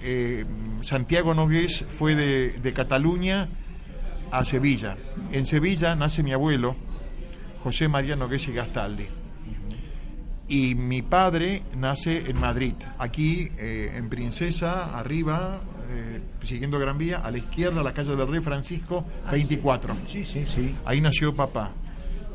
eh, 0.02 0.46
Santiago 0.80 1.34
Nogués 1.34 1.84
fue 1.88 2.14
de, 2.14 2.72
Cataluña 2.72 3.48
a 4.30 4.44
Sevilla. 4.44 4.96
En 5.32 5.44
Sevilla 5.44 5.94
nace 5.94 6.22
mi 6.22 6.32
abuelo, 6.32 6.76
José 7.62 7.88
María 7.88 8.16
Nogués 8.16 8.48
y 8.48 8.52
Gastaldi. 8.52 9.06
Y 10.50 10.74
mi 10.74 11.00
padre 11.00 11.62
nace 11.76 12.28
en 12.28 12.36
Madrid, 12.36 12.74
aquí 12.98 13.48
eh, 13.56 13.92
en 13.94 14.08
Princesa, 14.08 14.98
arriba, 14.98 15.60
eh, 15.88 16.20
siguiendo 16.42 16.76
Gran 16.80 16.98
Vía, 16.98 17.18
a 17.18 17.30
la 17.30 17.38
izquierda, 17.38 17.84
la 17.84 17.94
calle 17.94 18.16
del 18.16 18.26
Rey 18.26 18.40
Francisco, 18.40 19.04
24. 19.30 19.96
Sí, 20.08 20.24
sí, 20.24 20.44
sí. 20.44 20.74
Ahí 20.84 21.00
nació 21.00 21.32
papá. 21.32 21.70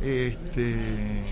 Este, 0.01 1.23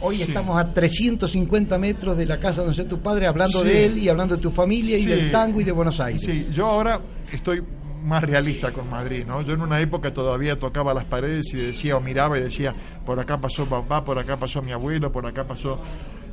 Hoy 0.00 0.22
estamos 0.22 0.60
a 0.60 0.72
350 0.72 1.76
metros 1.78 2.16
de 2.16 2.26
la 2.26 2.38
casa 2.38 2.60
donde 2.60 2.80
está 2.80 2.88
tu 2.88 3.00
padre, 3.00 3.26
hablando 3.26 3.64
de 3.64 3.86
él 3.86 3.98
y 3.98 4.08
hablando 4.08 4.36
de 4.36 4.42
tu 4.42 4.52
familia 4.52 4.96
y 4.98 5.04
del 5.04 5.32
tango 5.32 5.60
y 5.60 5.64
de 5.64 5.72
Buenos 5.72 5.98
Aires. 5.98 6.22
Sí, 6.24 6.50
yo 6.54 6.66
ahora 6.66 7.00
estoy 7.32 7.64
más 8.02 8.22
realista 8.22 8.72
con 8.72 8.88
Madrid, 8.90 9.24
¿no? 9.26 9.42
Yo 9.42 9.54
en 9.54 9.60
una 9.60 9.80
época 9.80 10.12
todavía 10.12 10.58
tocaba 10.58 10.94
las 10.94 11.04
paredes 11.04 11.52
y 11.54 11.58
decía 11.58 11.96
o 11.96 12.00
miraba 12.00 12.38
y 12.38 12.42
decía, 12.42 12.74
por 13.04 13.20
acá 13.20 13.40
pasó 13.40 13.66
papá, 13.66 14.04
por 14.04 14.18
acá 14.18 14.36
pasó 14.36 14.62
mi 14.62 14.72
abuelo, 14.72 15.12
por 15.12 15.26
acá 15.26 15.44
pasó 15.44 15.80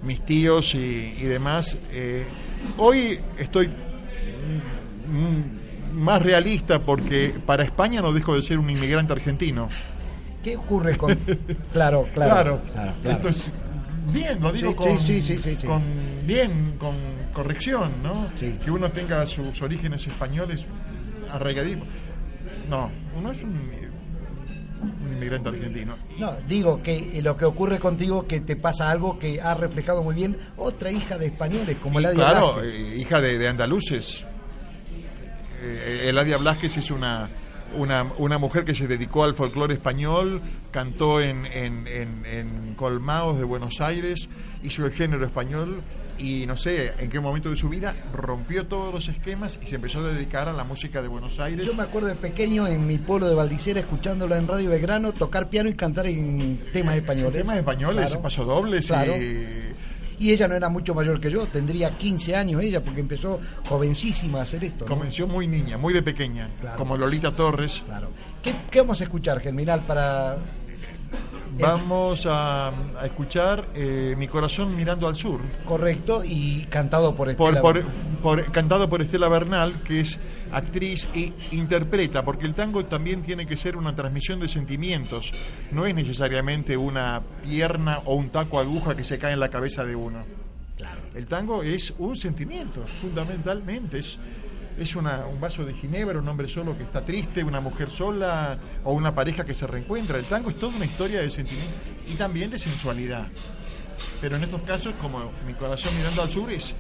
mis 0.04 0.22
tíos 0.22 0.74
y, 0.76 1.12
demás. 1.24 1.78
Eh, 1.92 2.26
hoy 2.78 3.20
estoy 3.38 3.68
mm, 3.68 5.94
más 5.94 6.22
realista 6.22 6.82
porque 6.82 7.36
para 7.46 7.64
España 7.64 8.02
no 8.02 8.14
dejo 8.14 8.36
de 8.36 8.42
ser 8.42 8.60
un 8.60 8.70
inmigrante 8.70 9.14
argentino. 9.14 9.70
¿Qué 10.44 10.56
ocurre 10.56 10.98
con.? 10.98 11.18
Claro, 11.74 12.08
claro. 12.14 12.62
Claro, 12.72 12.94
Esto 13.04 13.30
es 13.30 13.52
bien, 14.12 14.42
lo 14.42 14.52
digo 14.52 14.76
con, 14.76 14.98
bien, 16.26 16.76
con 16.78 16.96
corrección, 17.34 17.92
¿no? 18.02 18.30
Que 18.38 18.72
uno 18.72 18.92
tenga 18.92 19.26
sus 19.26 19.62
orígenes 19.62 20.08
españoles 20.08 20.66
arraigaditos. 21.32 21.88
No, 22.70 22.92
uno 23.18 23.32
es 23.32 23.44
un, 23.44 23.72
inmigrante 25.12 25.50
argentino. 25.50 25.96
No, 26.18 26.34
digo 26.48 26.82
que 26.82 27.20
lo 27.22 27.36
que 27.36 27.46
ocurre 27.46 27.80
contigo 27.80 28.26
que 28.28 28.40
te 28.42 28.56
pasa 28.56 28.90
algo 28.90 29.20
que 29.20 29.42
ha 29.42 29.54
reflejado 29.54 30.04
muy 30.04 30.16
bien 30.16 30.38
otra 30.58 30.92
hija 30.92 31.18
de 31.18 31.28
españoles, 31.28 31.78
como 31.82 32.00
Eladia 32.00 32.24
Claro, 32.24 32.64
eh, 32.64 32.96
hija 32.98 33.20
de, 33.22 33.48
andaluces. 33.48 34.24
Eh, 35.62 36.06
Eladia 36.10 36.38
Blasquez 36.38 36.78
es 36.78 36.92
una 36.92 37.30
una, 37.76 38.12
una 38.18 38.38
mujer 38.38 38.66
que 38.66 38.76
se 38.76 38.88
dedicó 38.88 39.24
al 39.24 39.36
folclore 39.36 39.76
español, 39.76 40.42
cantó 40.72 41.22
en, 41.22 41.46
en, 41.46 41.88
en, 41.88 42.76
Colmaos 42.76 43.38
de 43.38 43.44
Buenos 43.44 43.82
Aires, 43.82 44.30
hizo 44.64 44.86
el 44.86 44.94
género 44.94 45.26
español 45.26 45.82
y 46.20 46.46
no 46.46 46.58
sé 46.58 46.94
en 47.00 47.10
qué 47.10 47.20
momento 47.20 47.50
de 47.50 47.56
su 47.56 47.70
vida 47.70 47.96
rompió 48.14 48.68
todos 48.68 48.94
los 48.94 49.08
esquemas 49.08 49.60
y 49.64 49.68
se 49.68 49.76
empezó 49.76 50.00
a 50.00 50.10
dedicar 50.10 50.48
a 50.48 50.54
la 50.54 50.64
música 50.64 51.02
de 51.02 51.08
Buenos 51.08 51.40
Aires. 51.40 51.66
Yo 51.66 51.74
me 51.74 51.84
acuerdo 51.84 52.08
de 52.08 52.16
pequeño 52.16 52.68
en 52.68 52.86
mi 52.86 52.98
pueblo 52.98 53.28
de 53.28 53.36
Valdicera 53.36 53.80
escuchándola 53.80 54.38
en 54.38 54.48
Radio 54.48 54.70
Belgrano 54.70 55.14
tocar 55.14 55.50
piano 55.50 55.70
y 55.70 55.74
cantar 55.74 56.08
en 56.08 56.60
temas 56.74 56.96
españoles. 56.96 57.42
Temas 57.42 57.58
españoles, 57.58 58.16
paso 58.18 58.46
dobles 58.46 58.92
y 60.20 60.32
ella 60.32 60.48
no 60.48 60.56
era 60.56 60.70
mucho 60.70 60.94
mayor 60.94 61.20
que 61.20 61.32
yo, 61.32 61.48
tendría 61.48 61.98
15 61.98 62.36
años 62.36 62.62
ella, 62.62 62.84
porque 62.84 63.00
empezó 63.00 63.40
jovencísima 63.66 64.40
a 64.40 64.42
hacer 64.44 64.66
esto. 64.66 64.86
Comenzó 64.86 65.28
muy 65.28 65.48
niña, 65.48 65.78
muy 65.78 65.94
de 65.94 66.04
pequeña, 66.04 66.50
como 66.78 66.98
Lolita 66.98 67.34
Torres. 67.34 67.84
Claro. 67.86 68.10
¿Qué, 68.44 68.80
vamos 68.82 69.00
a 69.00 69.06
escuchar, 69.06 69.40
Germinal, 69.40 69.86
para 69.86 70.38
Vamos 71.60 72.26
a, 72.30 72.72
escuchar 73.04 73.68
eh, 73.74 74.16
Mi 74.18 74.28
corazón 74.28 74.76
mirando 74.76 75.08
al 75.08 75.16
sur. 75.16 75.42
Correcto, 75.66 76.24
y 76.24 76.66
cantado 76.70 77.16
por 77.16 77.30
Estela 77.30 77.62
por, 78.22 78.52
cantado 78.52 78.90
por 78.90 79.02
Estela 79.02 79.28
Bernal, 79.28 79.82
que 79.84 80.02
es 80.02 80.20
actriz 80.52 81.08
e 81.14 81.34
interpreta, 81.52 82.24
porque 82.24 82.46
el 82.46 82.54
tango 82.54 82.86
también 82.86 83.22
tiene 83.22 83.46
que 83.46 83.58
ser 83.58 83.78
una 83.78 83.96
transmisión 83.96 84.40
de 84.40 84.48
sentimientos, 84.48 85.32
no 85.72 85.86
es 85.86 85.94
necesariamente 85.94 86.78
una 86.78 87.22
pierna 87.44 88.00
o 88.06 88.16
un 88.16 88.30
taco 88.30 88.60
aguja 88.60 88.96
que 88.96 89.04
se 89.04 89.18
cae 89.18 89.34
en 89.34 89.40
la 89.40 89.50
cabeza 89.50 89.84
de 89.84 89.96
uno. 89.96 90.24
Claro. 90.78 91.02
El 91.14 91.26
tango 91.28 91.62
es 91.62 91.94
un 91.98 92.16
sentimiento, 92.16 92.84
fundamentalmente, 93.02 94.00
es, 94.00 94.18
es 94.80 94.96
una, 94.96 95.26
un 95.26 95.40
vaso 95.40 95.66
de 95.66 95.74
ginebra, 95.74 96.20
un 96.20 96.28
hombre 96.28 96.48
solo 96.48 96.78
que 96.78 96.84
está 96.84 97.04
triste, 97.04 97.44
una 97.44 97.62
mujer 97.62 97.90
sola 97.90 98.58
o 98.84 98.94
una 98.94 99.14
pareja 99.14 99.46
que 99.46 99.54
se 99.54 99.68
reencuentra. 99.68 100.18
El 100.18 100.26
tango 100.26 100.50
es 100.50 100.58
toda 100.58 100.76
una 100.76 100.86
historia 100.86 101.22
de 101.22 101.30
sentimiento 101.30 101.76
y 102.08 102.16
también 102.16 102.50
de 102.50 102.60
sensualidad. 102.60 103.28
Pero 104.22 104.38
en 104.38 104.44
estos 104.44 104.62
casos, 104.62 104.94
como 105.02 105.32
mi 105.46 105.54
corazón 105.54 105.96
mirando 105.98 106.22
al 106.22 106.30
sur, 106.30 106.52
es 106.52 106.76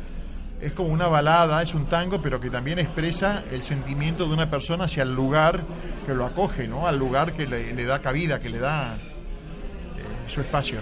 es 0.61 0.73
como 0.73 0.89
una 0.89 1.07
balada, 1.07 1.61
es 1.61 1.73
un 1.73 1.85
tango, 1.85 2.21
pero 2.21 2.39
que 2.39 2.49
también 2.49 2.79
expresa 2.79 3.43
el 3.51 3.63
sentimiento 3.63 4.27
de 4.27 4.33
una 4.33 4.49
persona 4.49 4.85
hacia 4.85 5.03
el 5.03 5.13
lugar 5.13 5.63
que 6.05 6.13
lo 6.13 6.25
acoge, 6.25 6.67
¿no? 6.67 6.87
Al 6.87 6.99
lugar 6.99 7.33
que 7.33 7.47
le, 7.47 7.85
da 7.85 8.01
cabida, 8.01 8.39
que 8.39 8.49
le 8.49 8.59
da 8.59 8.95
eh, 8.95 10.29
su 10.29 10.41
espacio. 10.41 10.81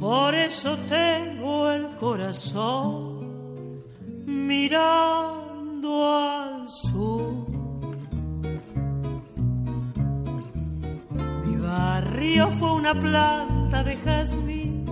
por 0.00 0.34
eso 0.34 0.76
tengo 0.88 1.70
el 1.70 1.86
corazón 1.96 3.20
mirando 4.24 6.08
al 6.08 6.68
sur. 6.68 7.46
Mi 11.44 11.56
barrio 11.56 12.50
fue 12.52 12.72
una 12.72 12.94
planta 12.98 13.84
de 13.84 13.96
jazmín, 13.98 14.86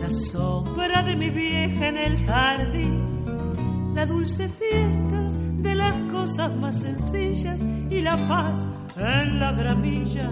la 0.00 0.10
sombra 0.10 1.04
de 1.04 1.14
mi 1.14 1.30
vieja 1.30 1.86
en 1.86 1.96
el 1.96 2.26
jardín, 2.26 3.94
la 3.94 4.04
dulce 4.06 4.48
fiesta 4.48 5.30
de 5.62 5.74
las 5.76 5.94
cosas 6.12 6.52
más 6.56 6.80
sencillas 6.80 7.62
y 7.88 8.00
la 8.00 8.16
paz 8.26 8.68
en 8.96 9.38
la 9.38 9.52
gramilla 9.52 10.30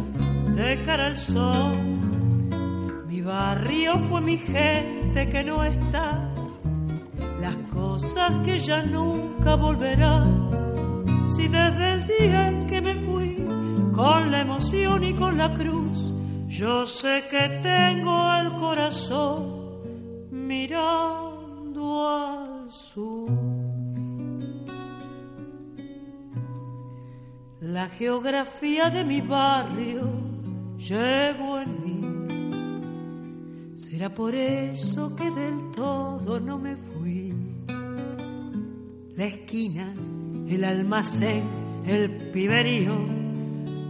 de 0.57 0.83
cara 0.83 1.07
al 1.07 1.17
sol 1.17 2.08
barrio 3.29 3.99
fue 4.09 4.23
mi 4.23 4.39
gente 4.39 5.29
que 5.29 5.45
no 5.45 5.63
está, 5.63 6.33
las 7.39 7.57
cosas 7.75 8.31
que 8.45 8.59
ya 8.59 8.83
nunca 8.83 9.55
volverán. 9.55 10.49
Si 11.37 11.47
desde 11.47 11.93
el 11.93 12.05
día 12.05 12.49
en 12.49 12.67
que 12.67 12.81
me 12.81 12.95
fui, 12.95 13.37
con 13.93 14.31
la 14.31 14.41
emoción 14.41 15.05
y 15.05 15.13
con 15.13 15.37
la 15.37 15.53
cruz, 15.53 16.15
yo 16.47 16.87
sé 16.87 17.25
que 17.31 17.61
tengo 17.63 18.17
el 18.41 18.49
corazón 18.55 19.41
mirando 20.31 22.09
al 22.09 22.71
sur. 22.71 23.29
La 27.61 27.89
geografía 27.91 28.89
de 28.89 29.05
mi 29.05 29.21
barrio 29.21 30.09
llevo 30.79 31.59
en 31.59 31.85
mí 31.85 31.98
Será 33.99 34.15
por 34.15 34.33
eso 34.33 35.17
que 35.17 35.29
del 35.29 35.73
todo 35.73 36.39
no 36.39 36.57
me 36.57 36.77
fui. 36.77 37.35
La 39.17 39.25
esquina, 39.25 39.93
el 40.49 40.63
almacén, 40.63 41.43
el 41.85 42.31
piberío, 42.31 42.97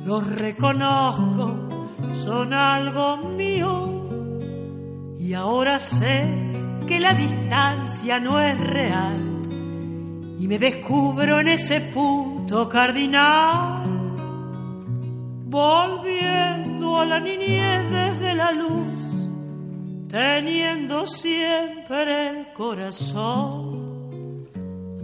los 0.06 0.26
reconozco, 0.26 1.88
son 2.10 2.54
algo 2.54 3.18
mío. 3.36 4.08
Y 5.18 5.34
ahora 5.34 5.78
sé 5.78 6.24
que 6.86 7.00
la 7.00 7.12
distancia 7.12 8.18
no 8.18 8.40
es 8.40 8.58
real. 8.58 9.18
Y 10.38 10.48
me 10.48 10.58
descubro 10.58 11.40
en 11.40 11.48
ese 11.48 11.82
punto 11.82 12.66
cardinal, 12.66 13.86
volviendo 15.44 16.96
a 16.98 17.04
la 17.04 17.20
niñez 17.20 17.90
desde 17.90 18.34
la 18.34 18.52
luz 18.52 18.87
teniendo 20.08 21.04
siempre 21.06 22.30
el 22.30 22.52
corazón 22.54 24.48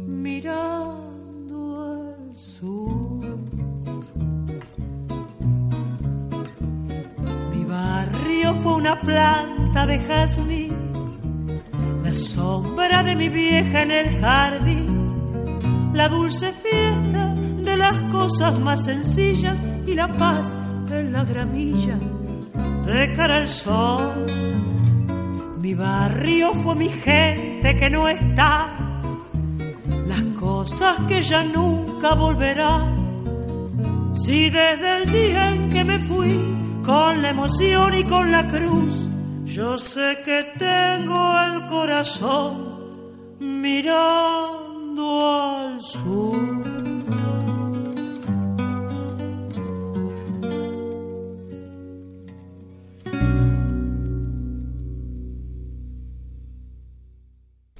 mirando 0.06 0.94
al 1.82 2.34
sur. 2.34 3.38
Mi 7.52 7.64
barrio 7.64 8.54
fue 8.54 8.74
una 8.74 8.98
planta 9.00 9.86
de 9.86 9.98
jazmín, 9.98 10.72
la 12.02 12.12
sombra 12.12 13.02
de 13.02 13.14
mi 13.14 13.28
vieja 13.28 13.82
en 13.82 13.90
el 13.90 14.20
jardín, 14.20 15.92
la 15.92 16.08
dulce 16.08 16.50
fiesta 16.52 17.34
de 17.34 17.76
las 17.76 18.10
cosas 18.10 18.58
más 18.58 18.84
sencillas 18.84 19.60
y 19.86 19.94
la 19.94 20.08
paz 20.16 20.56
en 20.90 21.12
la 21.12 21.24
gramilla 21.24 21.98
de 22.86 23.12
cara 23.12 23.38
al 23.38 23.48
sol 23.48 24.73
mi 25.64 25.72
barrio 25.72 26.52
fue 26.52 26.74
mi 26.74 26.90
gente 26.90 27.74
que 27.74 27.88
no 27.88 28.06
está, 28.06 29.00
las 30.06 30.22
cosas 30.38 31.00
que 31.08 31.22
ya 31.22 31.42
nunca 31.42 32.14
volverán. 32.14 34.12
Si 34.14 34.50
desde 34.50 34.96
el 34.98 35.10
día 35.10 35.54
en 35.54 35.70
que 35.70 35.82
me 35.82 35.98
fui, 36.00 36.38
con 36.84 37.22
la 37.22 37.30
emoción 37.30 37.94
y 37.94 38.04
con 38.04 38.30
la 38.30 38.46
cruz, 38.46 39.08
yo 39.46 39.78
sé 39.78 40.18
que 40.22 40.52
tengo 40.58 41.32
el 41.46 41.64
corazón 41.64 42.52
mirando 43.40 45.06
al 45.30 45.80
sur. 45.80 46.63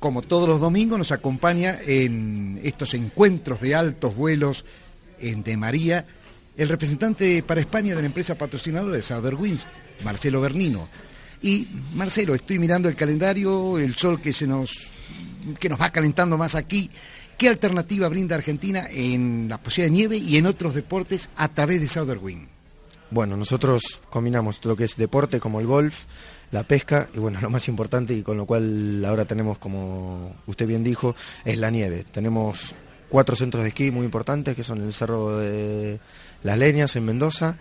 Como 0.04 0.20
todos 0.20 0.46
los 0.46 0.60
domingos, 0.60 0.98
nos 0.98 1.12
acompaña 1.12 1.78
en 1.82 2.60
estos 2.62 2.92
encuentros 2.92 3.62
de 3.62 3.74
altos 3.74 4.14
vuelos 4.14 4.66
en 5.18 5.42
De 5.42 5.56
María 5.56 6.04
el 6.58 6.68
representante 6.68 7.42
para 7.42 7.62
España 7.62 7.94
de 7.94 8.02
la 8.02 8.06
empresa 8.06 8.34
patrocinadora 8.34 8.96
de 8.96 9.02
Southern 9.02 9.40
Winds, 9.40 9.66
Marcelo 10.04 10.42
Bernino. 10.42 10.90
Y 11.40 11.68
Marcelo, 11.94 12.34
estoy 12.34 12.58
mirando 12.58 12.90
el 12.90 12.96
calendario, 12.96 13.78
el 13.78 13.94
sol 13.94 14.20
que 14.20 14.34
se 14.34 14.46
nos 14.46 14.76
que 15.58 15.70
nos 15.70 15.80
va 15.80 15.88
calentando 15.88 16.36
más 16.36 16.54
aquí. 16.54 16.90
¿Qué 17.38 17.48
alternativa 17.48 18.06
brinda 18.10 18.36
Argentina 18.36 18.86
en 18.90 19.48
la 19.48 19.56
posibilidad 19.56 19.90
de 19.90 19.96
nieve 19.96 20.16
y 20.18 20.36
en 20.36 20.44
otros 20.44 20.74
deportes 20.74 21.30
a 21.34 21.48
través 21.48 21.80
de 21.80 21.88
Southern 21.88 22.22
Wind? 22.22 22.48
Bueno, 23.10 23.38
nosotros 23.38 24.02
combinamos 24.10 24.62
lo 24.64 24.76
que 24.76 24.84
es 24.84 24.96
deporte 24.96 25.40
como 25.40 25.60
el 25.60 25.66
golf, 25.66 26.04
la 26.54 26.62
pesca 26.62 27.08
y 27.12 27.18
bueno, 27.18 27.38
lo 27.42 27.50
más 27.50 27.68
importante 27.68 28.14
y 28.14 28.22
con 28.22 28.38
lo 28.38 28.46
cual 28.46 29.04
ahora 29.04 29.26
tenemos, 29.26 29.58
como 29.58 30.36
usted 30.46 30.66
bien 30.66 30.82
dijo, 30.82 31.14
es 31.44 31.58
la 31.58 31.70
nieve. 31.70 32.04
Tenemos 32.10 32.74
cuatro 33.10 33.36
centros 33.36 33.62
de 33.62 33.68
esquí 33.68 33.90
muy 33.90 34.06
importantes 34.06 34.56
que 34.56 34.62
son 34.62 34.80
el 34.80 34.92
Cerro 34.94 35.38
de 35.38 35.98
las 36.42 36.58
Leñas 36.58 36.96
en 36.96 37.04
Mendoza, 37.04 37.56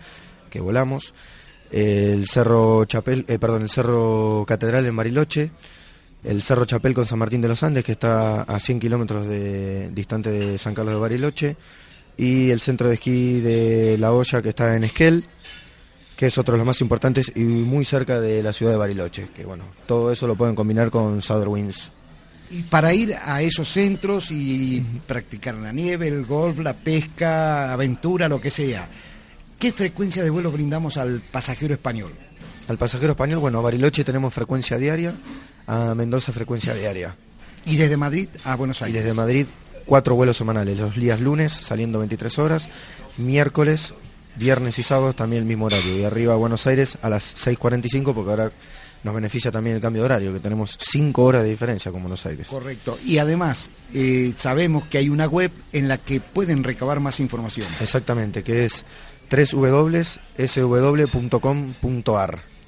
que 0.48 0.60
volamos, 0.60 1.12
el 1.70 2.26
Cerro 2.28 2.84
Chapel, 2.84 3.24
eh, 3.28 3.38
perdón, 3.38 3.62
el 3.62 3.70
Cerro 3.70 4.44
Catedral 4.46 4.86
en 4.86 4.96
Bariloche, 4.96 5.50
el 6.22 6.42
Cerro 6.42 6.64
Chapel 6.64 6.94
con 6.94 7.06
San 7.06 7.18
Martín 7.18 7.40
de 7.40 7.48
los 7.48 7.62
Andes, 7.62 7.84
que 7.84 7.92
está 7.92 8.42
a 8.42 8.58
100 8.58 8.80
kilómetros 8.80 9.26
de, 9.26 9.90
distante 9.90 10.30
de 10.30 10.58
San 10.58 10.74
Carlos 10.74 10.94
de 10.94 11.00
Bariloche, 11.00 11.56
y 12.16 12.50
el 12.50 12.60
centro 12.60 12.88
de 12.88 12.94
esquí 12.94 13.40
de 13.40 13.98
La 13.98 14.12
Hoya, 14.12 14.40
que 14.40 14.50
está 14.50 14.76
en 14.76 14.84
Esquel, 14.84 15.24
que 16.16 16.26
es 16.26 16.38
otro 16.38 16.52
de 16.52 16.58
los 16.58 16.66
más 16.66 16.80
importantes 16.80 17.32
y 17.34 17.40
muy 17.40 17.84
cerca 17.84 18.20
de 18.20 18.42
la 18.42 18.52
ciudad 18.52 18.72
de 18.72 18.78
Bariloche, 18.78 19.28
que 19.34 19.44
bueno, 19.44 19.64
todo 19.86 20.12
eso 20.12 20.26
lo 20.26 20.36
pueden 20.36 20.54
combinar 20.54 20.90
con 20.90 21.20
Southern 21.20 21.50
Winds. 21.50 21.90
Y 22.50 22.62
para 22.62 22.94
ir 22.94 23.14
a 23.20 23.42
esos 23.42 23.68
centros 23.68 24.30
y 24.30 24.80
practicar 25.06 25.54
la 25.56 25.72
nieve, 25.72 26.08
el 26.08 26.24
golf, 26.26 26.58
la 26.60 26.74
pesca, 26.74 27.72
aventura, 27.72 28.28
lo 28.28 28.40
que 28.40 28.50
sea, 28.50 28.88
¿qué 29.58 29.72
frecuencia 29.72 30.22
de 30.22 30.30
vuelo 30.30 30.52
brindamos 30.52 30.96
al 30.96 31.20
pasajero 31.20 31.74
español? 31.74 32.12
Al 32.68 32.78
pasajero 32.78 33.12
español, 33.12 33.40
bueno, 33.40 33.58
a 33.58 33.62
Bariloche 33.62 34.04
tenemos 34.04 34.32
frecuencia 34.32 34.78
diaria, 34.78 35.14
a 35.66 35.94
Mendoza 35.94 36.32
frecuencia 36.32 36.74
diaria. 36.74 37.16
¿Y 37.66 37.76
desde 37.76 37.96
Madrid 37.96 38.28
a 38.44 38.56
Buenos 38.56 38.80
Y 38.82 38.84
Aires? 38.84 39.02
desde 39.02 39.14
Madrid, 39.16 39.46
cuatro 39.86 40.14
vuelos 40.14 40.36
semanales. 40.36 40.78
Los 40.78 40.94
días 40.94 41.20
lunes 41.20 41.52
saliendo 41.52 41.98
23 41.98 42.38
horas, 42.38 42.68
miércoles, 43.16 43.94
viernes 44.36 44.78
y 44.78 44.82
sábados 44.82 45.16
también 45.16 45.42
el 45.42 45.48
mismo 45.48 45.66
horario. 45.66 45.98
Y 45.98 46.04
arriba 46.04 46.34
a 46.34 46.36
Buenos 46.36 46.66
Aires 46.66 46.98
a 47.02 47.08
las 47.08 47.34
6.45 47.36 48.14
porque 48.14 48.30
ahora 48.30 48.52
nos 49.04 49.14
beneficia 49.14 49.52
también 49.52 49.76
el 49.76 49.82
cambio 49.82 50.02
de 50.02 50.06
horario, 50.06 50.32
que 50.32 50.40
tenemos 50.40 50.76
cinco 50.80 51.24
horas 51.24 51.42
de 51.42 51.50
diferencia 51.50 51.92
con 51.92 52.00
Buenos 52.00 52.24
Aires. 52.26 52.48
Correcto. 52.48 52.98
Y 53.04 53.18
además, 53.18 53.68
eh, 53.92 54.32
sabemos 54.34 54.84
que 54.84 54.96
hay 54.98 55.10
una 55.10 55.26
web 55.26 55.50
en 55.72 55.88
la 55.88 55.98
que 55.98 56.20
pueden 56.20 56.64
recabar 56.64 57.00
más 57.00 57.20
información. 57.20 57.66
Exactamente, 57.80 58.42
que 58.42 58.64
es 58.64 58.86
www.sw.com.ar. 59.30 60.14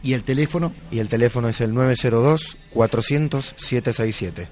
¿Y 0.02 0.12
el 0.12 0.24
teléfono? 0.24 0.74
Y 0.90 0.98
el 0.98 1.08
teléfono 1.08 1.48
es 1.48 1.62
el 1.62 1.72
902-400-767. 1.72 4.46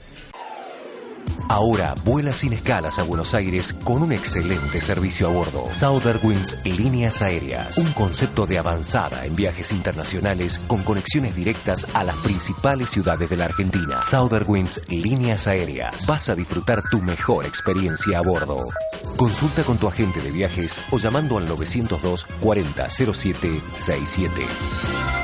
Ahora 1.49 1.95
vuela 2.05 2.35
sin 2.35 2.53
escalas 2.53 2.99
a 2.99 3.03
Buenos 3.03 3.35
Aires 3.35 3.75
con 3.85 4.03
un 4.03 4.13
excelente 4.13 4.81
servicio 4.81 5.29
a 5.29 5.33
bordo. 5.33 5.71
Southern 5.71 6.21
Winds 6.23 6.65
Líneas 6.65 7.23
Aéreas. 7.23 7.77
Un 7.79 7.93
concepto 7.93 8.47
de 8.47 8.59
avanzada 8.59 9.25
en 9.25 9.35
viajes 9.35 9.73
internacionales 9.73 10.59
con 10.67 10.83
conexiones 10.83 11.37
directas 11.37 11.87
a 11.95 12.05
las 12.05 12.17
principales 12.17 12.91
ciudades 12.91 13.29
de 13.29 13.37
la 13.37 13.47
Argentina. 13.47 14.03
Southern 14.03 14.47
Winds 14.49 14.81
Líneas 14.89 15.47
Aéreas. 15.47 16.07
Vas 16.07 16.29
a 16.29 16.35
disfrutar 16.35 16.83
tu 16.91 17.01
mejor 17.01 17.45
experiencia 17.45 18.19
a 18.19 18.23
bordo. 18.23 18.69
Consulta 19.17 19.63
con 19.63 19.77
tu 19.77 19.89
agente 19.89 20.21
de 20.23 20.31
viajes 20.31 20.81
o 20.91 20.99
llamando 20.99 21.39
al 21.39 21.49
902 21.49 22.27
40 22.41 22.89
07 22.91 23.61
67. 23.77 25.24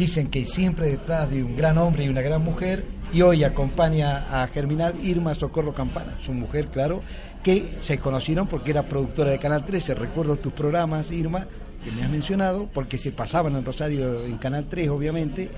Dicen 0.00 0.28
que 0.28 0.46
siempre 0.46 0.86
detrás 0.86 1.28
de 1.28 1.44
un 1.44 1.54
gran 1.58 1.76
hombre 1.76 2.04
y 2.04 2.08
una 2.08 2.22
gran 2.22 2.42
mujer, 2.42 2.86
y 3.12 3.20
hoy 3.20 3.44
acompaña 3.44 4.42
a 4.42 4.48
Germinal 4.48 4.94
Irma 5.04 5.34
Socorro 5.34 5.74
Campana, 5.74 6.16
su 6.22 6.32
mujer, 6.32 6.68
claro, 6.68 7.02
que 7.42 7.74
se 7.76 7.98
conocieron 7.98 8.46
porque 8.46 8.70
era 8.70 8.84
productora 8.84 9.30
de 9.30 9.38
Canal 9.38 9.66
13. 9.66 9.94
Recuerdo 9.94 10.36
tus 10.36 10.54
programas, 10.54 11.10
Irma, 11.10 11.46
que 11.84 11.90
me 11.90 12.02
has 12.02 12.08
mencionado, 12.08 12.66
porque 12.72 12.96
se 12.96 13.12
pasaban 13.12 13.56
en 13.56 13.62
Rosario 13.62 14.24
en 14.24 14.38
Canal 14.38 14.64
3, 14.70 14.88
obviamente, 14.88 15.50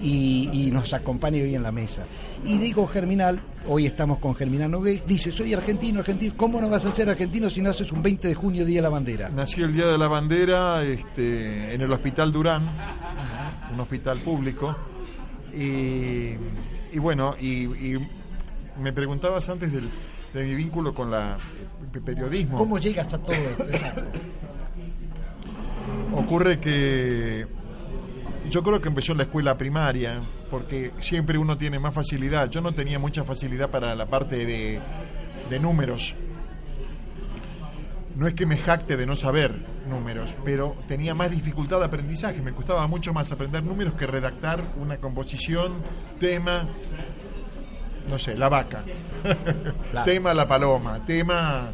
y, 0.00 0.48
y 0.52 0.70
nos 0.70 0.92
acompaña 0.92 1.42
hoy 1.42 1.54
en 1.54 1.62
la 1.62 1.72
mesa. 1.72 2.06
Y 2.44 2.58
digo 2.58 2.86
Germinal, 2.86 3.40
hoy 3.68 3.86
estamos 3.86 4.18
con 4.18 4.34
Germinal 4.34 4.70
Nogués, 4.70 5.06
dice, 5.06 5.30
soy 5.30 5.54
argentino, 5.54 6.00
argentino, 6.00 6.34
¿cómo 6.36 6.60
no 6.60 6.68
vas 6.68 6.84
a 6.84 6.90
ser 6.90 7.08
argentino 7.10 7.48
si 7.50 7.62
naces 7.62 7.92
un 7.92 8.02
20 8.02 8.28
de 8.28 8.34
junio, 8.34 8.64
Día 8.64 8.76
de 8.78 8.82
la 8.82 8.88
Bandera? 8.88 9.28
Nací 9.28 9.60
el 9.60 9.72
Día 9.72 9.86
de 9.86 9.98
la 9.98 10.08
Bandera 10.08 10.84
este, 10.84 11.74
en 11.74 11.80
el 11.80 11.92
Hospital 11.92 12.32
Durán, 12.32 12.70
un 13.72 13.80
hospital 13.80 14.18
público. 14.20 14.76
Y, 15.54 16.34
y 16.92 16.98
bueno, 16.98 17.36
y, 17.40 17.64
y 17.64 18.08
me 18.80 18.92
preguntabas 18.92 19.48
antes 19.48 19.72
del, 19.72 19.88
de 20.32 20.44
mi 20.44 20.54
vínculo 20.54 20.94
con 20.94 21.10
la 21.10 21.36
eh, 21.94 22.00
periodismo. 22.00 22.56
¿Cómo 22.56 22.78
llegas 22.78 23.12
a 23.12 23.18
todo 23.18 23.32
esto? 23.32 23.64
Exacto. 23.64 24.02
Ocurre 26.14 26.58
que 26.60 27.46
yo 28.50 28.62
creo 28.62 28.80
que 28.80 28.88
empezó 28.88 29.12
en 29.12 29.18
la 29.18 29.24
escuela 29.24 29.56
primaria, 29.56 30.20
porque 30.50 30.92
siempre 31.00 31.38
uno 31.38 31.56
tiene 31.56 31.78
más 31.78 31.94
facilidad. 31.94 32.50
Yo 32.50 32.60
no 32.60 32.72
tenía 32.72 32.98
mucha 32.98 33.24
facilidad 33.24 33.70
para 33.70 33.94
la 33.94 34.06
parte 34.06 34.44
de, 34.44 34.80
de 35.48 35.60
números. 35.60 36.14
No 38.16 38.26
es 38.26 38.34
que 38.34 38.44
me 38.44 38.58
jacte 38.58 38.96
de 38.96 39.06
no 39.06 39.16
saber 39.16 39.54
números, 39.88 40.34
pero 40.44 40.76
tenía 40.86 41.14
más 41.14 41.30
dificultad 41.30 41.78
de 41.78 41.86
aprendizaje. 41.86 42.42
Me 42.42 42.52
costaba 42.52 42.86
mucho 42.86 43.12
más 43.12 43.32
aprender 43.32 43.62
números 43.62 43.94
que 43.94 44.06
redactar 44.06 44.62
una 44.76 44.98
composición, 44.98 45.72
tema, 46.20 46.68
no 48.08 48.18
sé, 48.18 48.36
la 48.36 48.48
vaca, 48.48 48.84
Claro. 49.90 50.04
tema 50.10 50.34
la 50.34 50.46
paloma, 50.46 51.04
tema, 51.06 51.70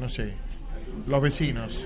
no 0.00 0.08
sé, 0.08 0.34
los 1.06 1.22
vecinos. 1.22 1.78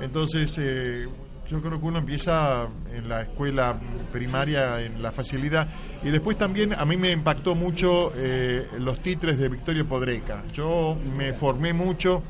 Entonces, 0.00 0.54
eh, 0.58 1.06
yo 1.50 1.62
creo 1.62 1.80
que 1.80 1.86
uno 1.86 1.98
empieza 1.98 2.68
en 2.92 3.08
la 3.08 3.22
escuela 3.22 3.78
primaria 4.12 4.82
en 4.82 5.02
la 5.02 5.12
facilidad 5.12 5.68
y 6.02 6.10
después 6.10 6.36
también 6.36 6.74
a 6.74 6.84
mí 6.84 6.96
me 6.96 7.10
impactó 7.10 7.54
mucho 7.54 8.12
eh, 8.14 8.68
los 8.78 9.02
titres 9.02 9.38
de 9.38 9.48
Victorio 9.48 9.86
Podreca. 9.86 10.44
Yo 10.52 10.96
me 11.16 11.32
formé 11.32 11.72
mucho. 11.72 12.22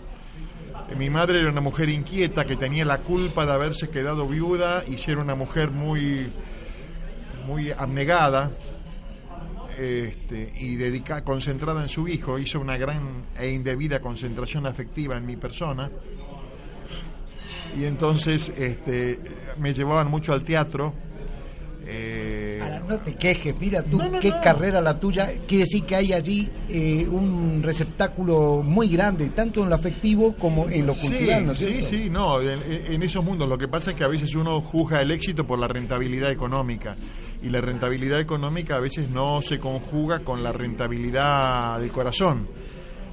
Mi 0.96 1.10
madre 1.10 1.40
era 1.40 1.50
una 1.50 1.60
mujer 1.60 1.88
inquieta 1.88 2.46
que 2.46 2.56
tenía 2.56 2.84
la 2.84 2.98
culpa 2.98 3.44
de 3.44 3.52
haberse 3.52 3.90
quedado 3.90 4.26
viuda 4.26 4.84
y 4.86 4.96
ser 4.98 5.18
una 5.18 5.34
mujer 5.34 5.70
muy, 5.70 6.28
muy 7.44 7.72
abnegada 7.72 8.52
este, 9.76 10.52
y 10.58 10.76
dedica, 10.76 11.24
concentrada 11.24 11.82
en 11.82 11.88
su 11.88 12.08
hijo. 12.08 12.38
Hizo 12.38 12.60
una 12.60 12.76
gran 12.78 13.24
e 13.38 13.50
indebida 13.50 14.00
concentración 14.00 14.66
afectiva 14.66 15.16
en 15.16 15.26
mi 15.26 15.36
persona 15.36 15.90
y 17.76 17.84
entonces 17.84 18.52
este, 18.56 19.18
me 19.58 19.72
llevaban 19.74 20.08
mucho 20.10 20.32
al 20.32 20.42
teatro. 20.44 20.94
eh, 21.86 22.58
Ahora, 22.62 22.82
no 22.88 22.98
te 22.98 23.14
quejes, 23.14 23.54
mira 23.58 23.82
tú, 23.82 23.96
No, 23.98 24.08
no, 24.10 24.20
qué 24.20 24.30
no. 24.30 24.40
carrera 24.42 24.80
la 24.80 24.98
tuya. 24.98 25.30
Quiere 25.46 25.64
decir 25.64 25.84
que 25.84 25.96
hay 25.96 26.12
allí 26.12 26.50
eh, 26.68 27.06
un 27.10 27.60
receptáculo 27.62 28.62
muy 28.64 28.88
grande, 28.88 29.28
tanto 29.30 29.62
en 29.62 29.68
lo 29.70 29.74
afectivo 29.74 30.34
como 30.36 30.68
en 30.68 30.86
lo 30.86 30.94
cultural, 30.94 31.46
¿no 31.46 31.54
sí, 31.54 31.82
sí, 31.82 32.08
no, 32.10 32.40
en, 32.42 32.60
en 32.92 33.02
esos 33.02 33.24
mundos. 33.24 33.48
Lo 33.48 33.56
que 33.58 33.68
pasa 33.68 33.92
es 33.92 33.96
que 33.96 34.04
a 34.04 34.08
veces 34.08 34.34
uno 34.34 34.60
juzga 34.60 35.00
el 35.00 35.10
éxito 35.10 35.46
por 35.46 35.58
la 35.58 35.68
rentabilidad 35.68 36.30
económica. 36.30 36.96
Y 37.40 37.50
la 37.50 37.60
rentabilidad 37.60 38.18
económica 38.18 38.74
a 38.76 38.80
veces 38.80 39.08
no 39.08 39.40
se 39.42 39.60
conjuga 39.60 40.20
con 40.24 40.42
la 40.42 40.52
rentabilidad 40.52 41.78
del 41.78 41.92
corazón. 41.92 42.48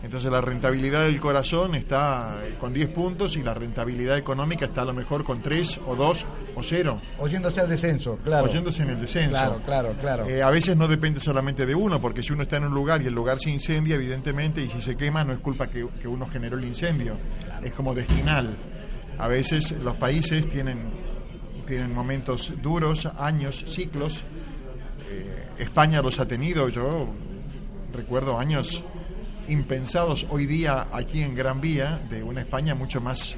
Entonces 0.06 0.32
la 0.32 0.40
rentabilidad 0.40 1.02
del 1.02 1.20
corazón 1.20 1.74
está 1.74 2.38
con 2.60 2.72
10 2.72 2.90
puntos 2.90 3.36
y 3.38 3.42
la 3.42 3.56
rentabilidad 3.56 4.16
económica 4.18 4.66
está 4.66 4.84
a 4.84 4.86
lo 4.86 4.94
mejor 4.94 5.24
con 5.24 5.42
3 5.42 5.80
o 5.88 5.96
2 5.96 6.26
o 6.54 6.62
0. 6.62 7.02
Oyéndose 7.18 7.62
al 7.62 7.68
descenso, 7.68 8.20
claro. 8.24 8.46
oyéndose 8.48 8.84
en 8.84 8.90
el 8.92 9.02
descenso. 9.02 9.32
Claro, 9.32 9.62
claro, 9.66 9.96
claro. 10.00 10.26
Eh, 10.28 10.44
a 10.44 10.52
veces 10.52 10.78
no 10.78 10.88
depende 10.88 11.20
solamente 11.20 11.66
de 11.66 11.74
uno, 11.74 12.00
porque 12.00 12.22
si 12.22 12.34
uno 12.34 12.44
está 12.44 12.58
en 12.58 12.66
un 12.66 12.74
lugar 12.76 13.02
y 13.02 13.08
el 13.08 13.16
lugar 13.16 13.40
se 13.40 13.50
incendia, 13.50 13.96
evidentemente, 13.96 14.62
y 14.62 14.70
si 14.70 14.80
se 14.80 14.96
quema, 14.96 15.24
no 15.24 15.34
es 15.34 15.40
culpa 15.40 15.66
que, 15.68 15.88
que 16.00 16.08
uno 16.08 16.28
generó 16.28 16.60
el 16.60 16.66
incendio, 16.66 17.18
es 17.64 17.72
como 17.72 17.96
destinal. 17.96 18.56
A 19.18 19.28
veces 19.28 19.72
los 19.72 19.96
países 19.96 20.48
tienen, 20.48 20.84
tienen 21.66 21.92
momentos 21.92 22.54
duros, 22.62 23.08
años, 23.18 23.66
ciclos. 23.68 24.20
Eh, 25.10 25.48
España 25.58 26.04
los 26.04 26.20
ha 26.20 26.28
tenido, 26.28 26.70
yo 26.70 27.08
recuerdo 27.92 28.38
años 28.38 28.84
impensados 29.48 30.26
hoy 30.30 30.46
día 30.46 30.88
aquí 30.92 31.22
en 31.22 31.36
Gran 31.36 31.62
Vía, 31.62 32.00
de 32.10 32.24
una 32.24 32.42
España 32.42 32.76
mucho 32.76 33.02
más 33.02 33.32
este, 33.32 33.38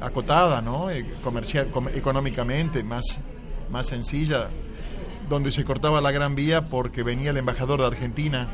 acotada, 0.00 0.60
¿no? 0.60 0.90
Eh, 0.90 1.06
comercial, 1.22 1.70
com- 1.70 1.88
económicamente, 1.88 2.82
más, 2.82 3.04
más 3.70 3.86
sencilla, 3.86 4.48
donde 5.28 5.52
se 5.52 5.64
cortaba 5.64 6.00
la 6.00 6.10
Gran 6.10 6.34
Vía 6.34 6.66
porque 6.66 7.02
venía 7.02 7.30
el 7.30 7.36
embajador 7.36 7.80
de 7.80 7.86
Argentina, 7.86 8.48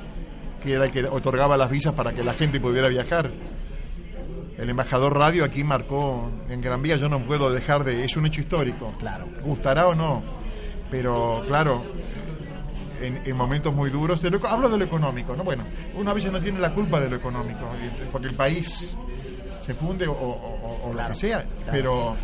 que 0.62 0.72
era 0.72 0.86
el 0.86 0.90
que 0.90 1.04
otorgaba 1.04 1.56
las 1.56 1.70
visas 1.70 1.94
para 1.94 2.12
que 2.12 2.22
la 2.22 2.34
gente 2.34 2.60
pudiera 2.60 2.88
viajar. 2.88 3.30
El 4.58 4.68
embajador 4.70 5.16
radio 5.16 5.44
aquí 5.44 5.62
marcó 5.62 6.30
en 6.48 6.60
Gran 6.60 6.82
Vía, 6.82 6.96
yo 6.96 7.08
no 7.08 7.20
puedo 7.20 7.50
dejar 7.52 7.84
de, 7.84 8.04
es 8.04 8.16
un 8.16 8.26
hecho 8.26 8.40
histórico. 8.40 8.92
Claro. 8.98 9.26
Gustará 9.42 9.86
o 9.86 9.94
no, 9.94 10.22
pero 10.90 11.44
claro, 11.46 11.84
en, 13.00 13.20
en 13.24 13.36
momentos 13.36 13.74
muy 13.74 13.90
duros, 13.90 14.20
de 14.22 14.30
lo- 14.30 14.46
hablo 14.48 14.68
de 14.68 14.78
lo 14.78 14.84
económico, 14.84 15.34
¿no? 15.36 15.44
Bueno, 15.44 15.64
uno 15.94 16.10
a 16.10 16.14
veces 16.14 16.30
no 16.32 16.40
tiene 16.40 16.58
la 16.58 16.72
culpa 16.74 17.00
de 17.00 17.08
lo 17.10 17.16
económico, 17.16 17.60
porque 18.12 18.28
el 18.28 18.34
país 18.34 18.96
se 19.60 19.74
funde 19.74 20.06
o, 20.06 20.12
o- 20.12 20.16
o- 20.86 20.90
o 20.90 20.94
lo 20.94 21.06
que 21.08 21.14
sea, 21.14 21.44
pero 21.70 22.16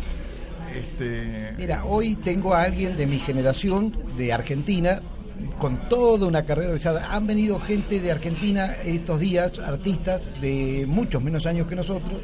este, 0.73 1.53
Mira, 1.57 1.85
hoy 1.85 2.15
tengo 2.17 2.53
a 2.53 2.63
alguien 2.63 2.97
de 2.97 3.05
mi 3.07 3.19
generación, 3.19 3.95
de 4.17 4.33
Argentina, 4.33 4.99
con 5.59 5.87
toda 5.89 6.27
una 6.27 6.43
carrera 6.45 6.67
realizada. 6.69 7.13
Han 7.13 7.27
venido 7.27 7.59
gente 7.59 7.99
de 7.99 8.11
Argentina 8.11 8.73
estos 8.83 9.19
días, 9.19 9.59
artistas 9.59 10.29
de 10.41 10.85
muchos 10.87 11.21
menos 11.21 11.45
años 11.45 11.67
que 11.67 11.75
nosotros, 11.75 12.19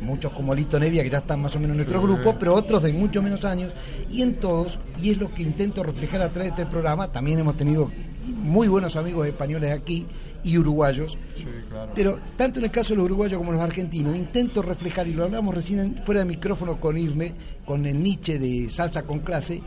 muchos 0.00 0.32
como 0.32 0.54
Lito 0.54 0.78
Nevia, 0.78 1.02
que 1.02 1.10
ya 1.10 1.18
están 1.18 1.40
más 1.40 1.54
o 1.56 1.58
menos 1.60 1.72
en 1.72 1.78
nuestro 1.78 2.00
Sí. 2.00 2.06
grupo, 2.06 2.36
pero 2.38 2.54
otros 2.54 2.82
de 2.82 2.92
muchos 2.92 3.22
menos 3.22 3.44
años, 3.44 3.72
y 4.10 4.22
en 4.22 4.34
todos, 4.36 4.78
y 5.02 5.10
es 5.10 5.18
lo 5.18 5.32
que 5.32 5.42
intento 5.42 5.82
reflejar 5.82 6.22
a 6.22 6.28
través 6.28 6.54
de 6.54 6.62
este 6.62 6.70
programa, 6.70 7.08
también 7.10 7.38
hemos 7.38 7.56
tenido 7.56 7.90
muy 8.26 8.68
buenos 8.68 8.94
amigos 8.96 9.26
españoles 9.26 9.70
aquí 9.72 10.06
y 10.44 10.56
uruguayos, 10.58 11.18
sí, 11.36 11.44
claro. 11.68 11.90
pero 11.94 12.18
tanto 12.36 12.58
en 12.60 12.66
el 12.66 12.70
caso 12.70 12.90
de 12.90 12.96
los 12.96 13.06
uruguayos 13.06 13.38
como 13.38 13.52
los 13.52 13.60
argentinos, 13.60 14.14
intento 14.14 14.62
reflejar, 14.62 15.08
y 15.08 15.14
lo 15.14 15.24
hablamos 15.24 15.54
recién 15.54 15.96
fuera 16.04 16.20
de 16.20 16.26
micrófono 16.26 16.78
con 16.78 16.96
Irme, 16.96 17.32
con 17.64 17.84
el 17.86 18.02
Nietzsche 18.02 18.38
de 18.38 18.68
Salsa 18.70 19.02
con 19.02 19.20
Clase, 19.20 19.60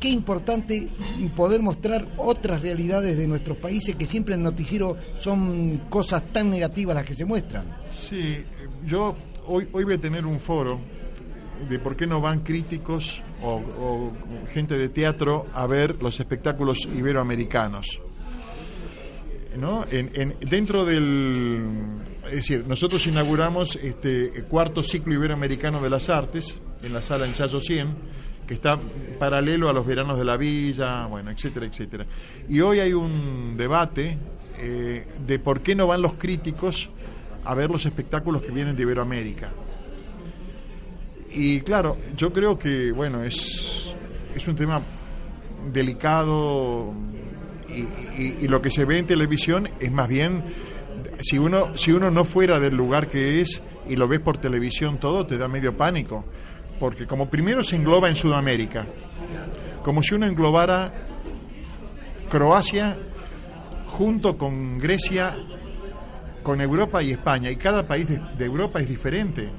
qué 0.00 0.08
importante 0.08 0.88
poder 1.34 1.62
mostrar 1.62 2.06
otras 2.18 2.60
realidades 2.60 3.16
de 3.16 3.26
nuestros 3.26 3.56
países 3.58 3.96
que 3.96 4.04
siempre 4.04 4.34
en 4.34 4.40
el 4.40 4.44
noticiero 4.44 4.96
son 5.20 5.82
cosas 5.88 6.24
tan 6.32 6.50
negativas 6.50 6.94
las 6.96 7.04
que 7.04 7.14
se 7.14 7.24
muestran. 7.24 7.64
Sí, 7.92 8.44
yo 8.86 9.14
hoy, 9.46 9.68
hoy 9.72 9.84
voy 9.84 9.94
a 9.94 10.00
tener 10.00 10.26
un 10.26 10.40
foro 10.40 10.80
de 11.68 11.78
por 11.78 11.96
qué 11.96 12.06
no 12.06 12.20
van 12.20 12.40
críticos 12.40 13.20
o, 13.42 14.12
gente 14.52 14.76
de 14.78 14.88
teatro 14.88 15.46
a 15.52 15.66
ver 15.66 16.02
los 16.02 16.18
espectáculos 16.20 16.88
iberoamericanos. 16.94 18.00
¿No? 19.58 19.86
En, 19.90 20.36
dentro 20.40 20.84
del. 20.84 21.62
Es 22.26 22.32
decir, 22.32 22.66
nosotros 22.66 23.06
inauguramos 23.06 23.76
este 23.76 24.44
cuarto 24.44 24.82
ciclo 24.82 25.14
iberoamericano 25.14 25.80
de 25.80 25.88
las 25.88 26.10
artes 26.10 26.60
en 26.82 26.92
la 26.92 27.00
sala 27.00 27.26
Ensayo 27.26 27.58
100, 27.58 27.96
que 28.46 28.52
está 28.52 28.78
paralelo 29.18 29.70
a 29.70 29.72
los 29.72 29.86
veranos 29.86 30.18
de 30.18 30.24
la 30.26 30.36
villa, 30.36 31.06
bueno, 31.06 31.30
etcétera, 31.30 31.64
etcétera. 31.64 32.06
Y 32.50 32.60
hoy 32.60 32.80
hay 32.80 32.92
un 32.92 33.56
debate 33.56 34.18
eh, 34.58 35.06
de 35.26 35.38
por 35.38 35.62
qué 35.62 35.74
no 35.74 35.86
van 35.86 36.02
los 36.02 36.14
críticos 36.14 36.90
a 37.46 37.54
ver 37.54 37.70
los 37.70 37.86
espectáculos 37.86 38.42
que 38.42 38.50
vienen 38.50 38.76
de 38.76 38.82
Iberoamérica. 38.82 39.52
Y 41.32 41.60
claro, 41.60 41.96
yo 42.16 42.32
creo 42.32 42.58
que, 42.58 42.92
bueno, 42.92 43.22
es, 43.22 43.94
es 44.34 44.48
un 44.48 44.56
tema 44.56 44.80
delicado 45.72 46.92
y, 47.68 48.48
lo 48.48 48.62
que 48.62 48.70
se 48.70 48.84
ve 48.84 48.98
en 48.98 49.06
televisión 49.06 49.68
es 49.78 49.92
más 49.92 50.08
bien, 50.08 50.44
si 51.20 51.38
uno, 51.38 51.76
si 51.76 51.92
uno 51.92 52.10
no 52.10 52.24
fuera 52.24 52.58
del 52.58 52.74
lugar 52.74 53.08
que 53.08 53.40
es 53.40 53.62
y 53.88 53.96
lo 53.96 54.08
ves 54.08 54.20
por 54.20 54.38
televisión 54.38 54.98
todo, 54.98 55.26
te 55.26 55.36
da 55.36 55.48
medio 55.48 55.76
pánico. 55.76 56.24
Porque 56.80 57.06
como 57.06 57.28
primero 57.30 57.62
se 57.62 57.76
engloba 57.76 58.08
en 58.08 58.16
Sudamérica, 58.16 58.86
como 59.82 60.02
si 60.02 60.14
uno 60.14 60.26
englobara 60.26 61.06
Croacia 62.28 62.98
junto 63.86 64.36
con 64.36 64.78
Grecia, 64.78 65.36
con 66.46 66.60
Europa 66.60 67.02
y 67.02 67.10
España, 67.10 67.50
y 67.50 67.56
cada 67.56 67.84
país 67.88 68.06
de 68.06 68.44
Europa 68.44 68.78
es 68.78 68.88
diferente 68.88 69.50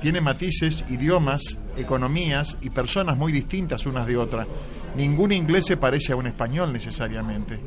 tiene 0.00 0.20
matices, 0.20 0.84
idiomas, 0.90 1.42
economías 1.76 2.56
y 2.60 2.70
personas 2.70 3.16
muy 3.16 3.30
distintas 3.30 3.86
unas 3.86 4.04
de 4.04 4.16
otras. 4.16 4.48
Ningún 4.96 5.30
inglés 5.30 5.66
se 5.66 5.76
parece 5.76 6.12
a 6.12 6.16
un 6.16 6.26
español 6.26 6.72
necesariamente. 6.72 7.60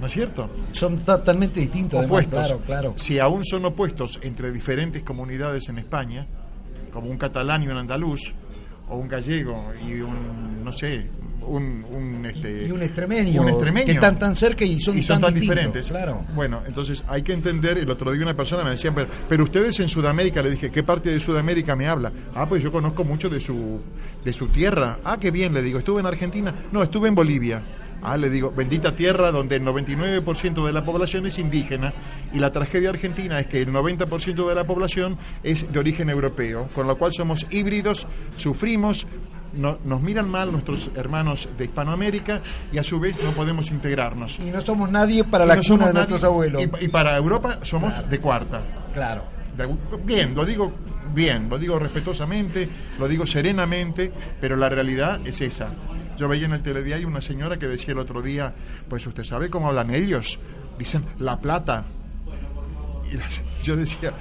¿No 0.00 0.06
es 0.06 0.12
cierto? 0.12 0.50
Son 0.72 0.98
totalmente 0.98 1.60
distintos. 1.60 2.04
Opuestos. 2.04 2.40
claro, 2.40 2.58
claro. 2.66 2.94
Si 2.96 3.20
aún 3.20 3.44
son 3.44 3.64
opuestos 3.66 4.18
entre 4.22 4.50
diferentes 4.50 5.04
comunidades 5.04 5.68
en 5.68 5.78
España, 5.78 6.26
como 6.92 7.08
un 7.08 7.16
catalán 7.16 7.62
y 7.62 7.68
un 7.68 7.76
andaluz, 7.76 8.34
o 8.88 8.96
un 8.96 9.06
gallego 9.06 9.72
y 9.86 10.00
un, 10.00 10.64
no 10.64 10.72
sé, 10.72 11.08
un, 11.46 12.24
este, 12.26 12.66
y 12.66 12.70
un 12.70 12.82
extremeño, 12.82 13.44
que 13.84 13.92
están 13.92 14.18
tan 14.18 14.36
cerca 14.36 14.64
y 14.64 14.80
son, 14.80 15.20
tan, 15.20 15.34
diferentes. 15.34 15.88
Claro. 15.88 16.24
Bueno, 16.34 16.62
entonces 16.66 17.02
hay 17.08 17.22
que 17.22 17.32
entender, 17.32 17.78
el 17.78 17.90
otro 17.90 18.12
día 18.12 18.22
una 18.22 18.36
persona 18.36 18.64
me 18.64 18.70
decía, 18.70 18.92
pero, 18.94 19.08
pero, 19.28 19.44
ustedes 19.44 19.78
en 19.80 19.88
Sudamérica, 19.88 20.42
le 20.42 20.50
dije, 20.50 20.70
¿qué 20.70 20.82
parte 20.82 21.10
de 21.10 21.20
Sudamérica 21.20 21.76
me 21.76 21.88
habla? 21.88 22.12
Ah, 22.34 22.48
pues 22.48 22.62
yo 22.62 22.70
conozco 22.72 23.04
mucho 23.04 23.28
de 23.28 23.40
su, 23.40 23.80
de 24.24 24.32
su 24.32 24.48
tierra. 24.48 24.98
Ah, 25.04 25.18
qué 25.20 25.30
bien, 25.30 25.52
le 25.52 25.62
digo, 25.62 25.78
¿estuve 25.78 26.00
en 26.00 26.06
Argentina? 26.06 26.54
No, 26.72 26.82
estuve 26.82 27.08
en 27.08 27.14
Bolivia. 27.14 27.62
Ah, 28.04 28.16
le 28.16 28.28
digo, 28.30 28.50
bendita 28.50 28.96
tierra 28.96 29.30
donde 29.30 29.56
el 29.56 29.62
99% 29.62 30.66
de 30.66 30.72
la 30.72 30.84
población 30.84 31.24
es 31.26 31.38
indígena 31.38 31.94
y 32.32 32.40
la 32.40 32.50
tragedia 32.50 32.90
argentina 32.90 33.38
es 33.38 33.46
que 33.46 33.62
el 33.62 33.72
90% 33.72 34.48
de 34.48 34.54
la 34.56 34.64
población 34.64 35.16
es 35.44 35.70
de 35.70 35.78
origen 35.78 36.10
europeo, 36.10 36.68
con 36.74 36.88
lo 36.88 36.98
cual 36.98 37.12
somos 37.12 37.46
híbridos, 37.50 38.08
sufrimos, 38.34 39.06
nos 39.54 40.00
miran 40.00 40.28
mal 40.28 40.50
nuestros 40.52 40.90
hermanos 40.96 41.48
de 41.56 41.64
Hispanoamérica 41.64 42.40
y 42.72 42.78
a 42.78 42.84
su 42.84 42.98
vez 42.98 43.16
no 43.22 43.32
podemos 43.32 43.70
integrarnos. 43.70 44.38
Y 44.38 44.50
no 44.50 44.60
somos 44.60 44.90
nadie 44.90 45.24
para 45.24 45.46
la 45.46 45.60
cuna 45.60 45.88
de 45.88 45.92
nuestros 45.92 46.24
abuelos. 46.24 46.62
Y, 46.80 46.88
para 46.88 47.16
Europa 47.16 47.58
somos 47.62 47.94
de 48.08 48.18
cuarta. 48.20 48.62
Claro. 48.94 49.24
bien, 50.04 50.34
lo 50.34 50.44
digo 50.44 50.72
bien, 51.14 51.48
lo 51.48 51.58
digo 51.58 51.78
respetuosamente, 51.78 52.68
lo 52.98 53.08
digo 53.08 53.26
serenamente, 53.26 54.12
pero 54.40 54.56
la 54.56 54.68
realidad 54.68 55.20
es 55.24 55.40
esa. 55.40 55.68
Yo 56.16 56.28
veía 56.28 56.46
en 56.46 56.52
el 56.52 56.62
telediario 56.62 57.08
una 57.08 57.20
señora 57.20 57.58
que 57.58 57.66
decía 57.66 57.92
el 57.92 57.98
otro 57.98 58.22
día, 58.22 58.52
pues 58.88 59.06
usted 59.06 59.24
sabe 59.24 59.50
cómo 59.50 59.68
hablan 59.68 59.94
ellos, 59.94 60.38
dicen 60.78 61.04
La 61.18 61.38
Plata. 61.38 61.84
Y 63.10 63.64
yo 63.64 63.76
decía, 63.76 64.12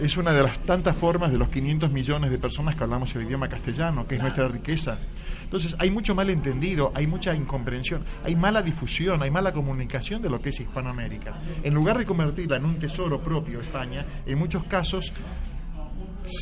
es 0.00 0.16
una 0.16 0.32
de 0.32 0.42
las 0.42 0.58
tantas 0.60 0.96
formas 0.96 1.32
de 1.32 1.38
los 1.38 1.48
500 1.48 1.90
millones 1.90 2.30
de 2.30 2.38
personas 2.38 2.76
que 2.76 2.84
hablamos 2.84 3.14
el 3.14 3.22
idioma 3.22 3.48
castellano, 3.48 4.06
que 4.06 4.16
es 4.16 4.22
nuestra 4.22 4.48
riqueza. 4.48 4.98
Entonces 5.42 5.76
hay 5.78 5.90
mucho 5.90 6.14
malentendido, 6.14 6.92
hay 6.94 7.06
mucha 7.06 7.34
incomprensión, 7.34 8.04
hay 8.24 8.36
mala 8.36 8.62
difusión, 8.62 9.22
hay 9.22 9.30
mala 9.30 9.52
comunicación 9.52 10.20
de 10.20 10.28
lo 10.28 10.40
que 10.40 10.50
es 10.50 10.60
Hispanoamérica. 10.60 11.38
En 11.62 11.74
lugar 11.74 11.98
de 11.98 12.04
convertirla 12.04 12.56
en 12.56 12.64
un 12.64 12.78
tesoro 12.78 13.22
propio 13.22 13.60
España, 13.60 14.04
en 14.26 14.38
muchos 14.38 14.64
casos 14.64 15.12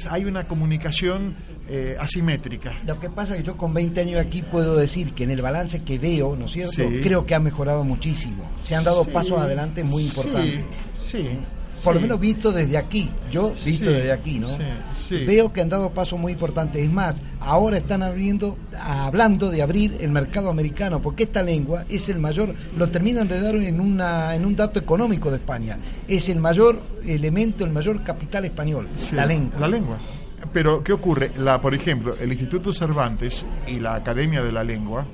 hay 0.09 0.25
una 0.25 0.49
comunicación 0.49 1.37
eh, 1.69 1.97
asimétrica. 2.01 2.73
Lo 2.87 2.99
que 2.99 3.11
pasa 3.11 3.35
es 3.35 3.43
que 3.43 3.47
yo 3.47 3.57
con 3.57 3.75
20 3.75 4.01
años 4.01 4.21
aquí 4.21 4.43
puedo 4.43 4.77
decir 4.77 5.13
que 5.13 5.25
en 5.25 5.31
el 5.31 5.43
balance 5.43 5.83
que 5.83 5.99
veo, 5.99 6.35
¿no 6.35 6.47
es 6.47 6.53
cierto? 6.53 6.83
Creo 7.03 7.27
que 7.27 7.35
ha 7.35 7.41
mejorado 7.41 7.85
muchísimo. 7.85 8.51
Se 8.59 8.75
han 8.75 8.85
dado 8.85 9.05
pasos 9.05 9.39
adelante 9.39 9.85
muy 9.85 10.05
importantes. 10.05 10.65
Sí, 10.95 11.19
sí 11.19 11.39
por 11.85 11.95
lo 11.95 12.01
menos 12.01 12.19
visto 12.19 12.51
desde 12.51 12.79
aquí, 12.79 13.11
yo 13.31 13.53
visto 13.65 13.91
desde 13.91 14.11
aquí, 14.11 14.39
¿no? 14.39 14.49
Veo 15.11 15.53
que 15.53 15.61
han 15.61 15.69
dado 15.69 15.91
pasos 15.91 16.19
muy 16.19 16.33
importantes. 16.33 16.83
Es 16.83 16.91
más, 16.91 17.23
ahora 17.41 17.77
están 17.77 18.03
abriendo, 18.03 18.57
hablando 18.81 19.51
de 19.51 19.63
abrir 19.63 19.99
el 20.01 20.11
mercado 20.11 20.49
americano, 20.49 21.01
porque 21.01 21.25
esta 21.25 21.43
lengua 21.43 21.85
es 21.89 22.09
el 22.09 22.19
mayor, 22.19 22.55
lo 22.77 22.89
terminan 22.89 23.29
de 23.29 23.41
dar 23.41 23.55
en, 23.57 23.81
una, 23.81 24.35
en 24.35 24.47
un 24.47 24.57
dato 24.57 24.79
económico 24.79 25.31
de 25.31 25.37
España, 25.37 25.79
es 26.09 26.29
el 26.29 26.41
mayor 26.41 26.81
elemento, 27.07 27.65
el 27.65 27.71
mayor 27.71 28.03
capital 28.03 28.47
español, 28.47 28.89
la 29.13 29.27
lengua. 29.27 29.61
La 29.61 29.69
lengua. 29.69 29.99
Pero, 30.53 30.83
¿qué 30.83 30.93
ocurre? 30.93 31.33
La, 31.37 31.61
por 31.61 31.75
ejemplo, 31.75 32.17
el 32.21 32.31
Instituto 32.31 32.73
Cervantes 32.73 33.45
y 33.67 33.81
la 33.81 33.95
Academia 33.95 34.43
de 34.43 34.53
la 34.53 34.63
Lengua 34.63 35.07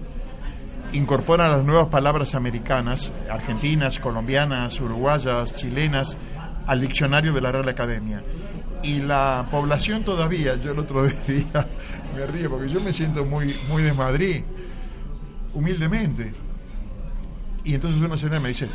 incorporan 0.92 1.50
las 1.50 1.64
nuevas 1.64 1.86
palabras 1.86 2.34
americanas, 2.34 3.12
argentinas, 3.30 3.98
colombianas, 3.98 4.80
uruguayas, 4.80 5.54
chilenas, 5.54 6.16
al 6.66 6.80
diccionario 6.80 7.32
de 7.32 7.40
la 7.40 7.52
Real 7.52 7.68
Academia. 7.68 8.22
Y 8.82 9.00
la 9.00 9.46
población 9.50 10.04
todavía, 10.04 10.56
yo 10.56 10.72
el 10.72 10.78
otro 10.78 11.02
día 11.28 11.68
me 12.14 12.26
río 12.26 12.50
porque 12.50 12.68
yo 12.68 12.80
me 12.80 12.92
siento 12.92 13.24
muy, 13.24 13.54
muy 13.68 13.82
de 13.82 13.92
Madrid, 13.92 14.42
humildemente. 15.52 16.32
Y 17.64 17.74
entonces 17.74 18.00
una 18.00 18.16
señora 18.16 18.40
me 18.40 18.48
dice, 18.48 18.68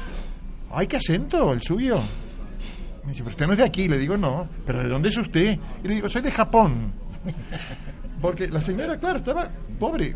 ¿hay 0.71 0.88
qué 0.88 0.98
acento 0.98 1.52
el 1.54 1.62
suyo? 1.62 2.02
Me 3.04 3.12
dice, 3.12 3.24
pero 3.24 3.34
usted 3.34 3.48
no 3.48 3.54
es 3.54 3.60
de 3.60 3.65
aquí. 3.65 3.88
Le 3.88 3.98
digo, 3.98 4.17
no, 4.17 4.48
pero 4.65 4.84
¿de 4.84 4.89
dónde 4.89 5.10
es 5.10 5.17
usted? 5.17 5.58
Y 5.84 5.88
le 5.88 5.95
digo, 5.95 6.10
soy 6.10 6.21
de 6.21 6.32
Japón. 6.32 6.93
Porque 8.21 8.48
la 8.48 8.62
señora, 8.62 9.00
claro, 9.00 9.17
estaba 9.17 9.50
pobre. 9.80 10.15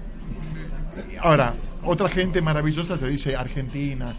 Ahora, 1.22 1.54
otra 1.84 2.10
gente 2.10 2.42
maravillosa 2.42 2.98
te 2.98 3.08
dice 3.08 3.36
Argentina, 3.36 4.16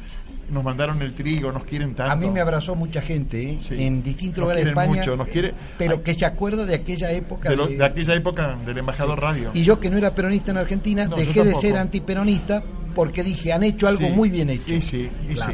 nos 0.50 0.64
mandaron 0.64 1.00
el 1.02 1.14
trigo, 1.14 1.52
nos 1.52 1.64
quieren 1.64 1.94
tanto. 1.94 2.12
A 2.12 2.16
mí 2.16 2.28
me 2.30 2.40
abrazó 2.40 2.74
mucha 2.74 3.00
gente 3.00 3.52
¿eh? 3.52 3.58
en 3.70 4.02
distintos 4.02 4.42
lugares 4.42 4.64
de 4.64 4.70
España, 4.70 4.94
mucho, 4.94 5.16
nos 5.16 5.28
quiere, 5.28 5.54
pero 5.78 6.02
que 6.02 6.14
se 6.14 6.26
acuerda 6.26 6.66
de 6.66 6.74
aquella 6.74 7.10
época. 7.12 7.50
De, 7.50 7.84
aquella 7.84 8.14
época 8.14 8.56
del 8.66 8.78
embajador 8.78 9.20
radio. 9.20 9.50
Y 9.54 9.62
yo 9.62 9.78
que 9.80 9.90
no 9.90 9.98
era 9.98 10.14
peronista 10.14 10.50
en 10.50 10.58
Argentina, 10.58 11.06
dejé 11.06 11.44
de 11.44 11.54
ser 11.54 11.76
antiperonista 11.76 12.62
porque 12.94 13.22
dije, 13.22 13.52
han 13.52 13.62
hecho 13.62 13.88
algo 13.88 14.08
muy 14.10 14.30
bien 14.30 14.50
hecho. 14.50 14.74
Y 14.74 14.80
sí, 14.80 15.08
y 15.28 15.36
sí. 15.36 15.52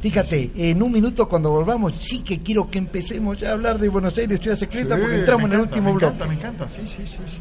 Fíjate, 0.00 0.50
en 0.54 0.82
un 0.82 0.92
minuto 0.92 1.26
cuando 1.26 1.50
volvamos, 1.50 1.94
sí 1.94 2.20
que 2.20 2.40
quiero 2.40 2.68
que 2.68 2.78
empecemos 2.78 3.40
ya 3.40 3.48
a 3.48 3.52
hablar 3.52 3.78
de 3.78 3.88
Buenos 3.88 4.16
Aires, 4.18 4.38
Ciudad 4.38 4.56
Secreta, 4.56 4.98
porque 4.98 5.20
entramos 5.20 5.46
en 5.46 5.52
el 5.52 5.60
último 5.60 5.94
me 5.94 5.98
bloque. 5.98 6.06
Me 6.06 6.10
encanta, 6.12 6.26
me 6.26 6.34
encanta, 6.34 6.68
sí, 6.68 6.82
sí, 6.84 7.06
sí, 7.06 7.22
sí. 7.26 7.40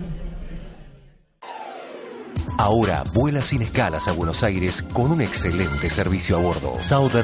Ahora 2.57 3.03
vuela 3.13 3.43
sin 3.43 3.61
escalas 3.61 4.07
a 4.07 4.11
Buenos 4.11 4.43
Aires 4.43 4.83
con 4.93 5.11
un 5.11 5.21
excelente 5.21 5.89
servicio 5.89 6.37
a 6.37 6.41
bordo. 6.41 6.73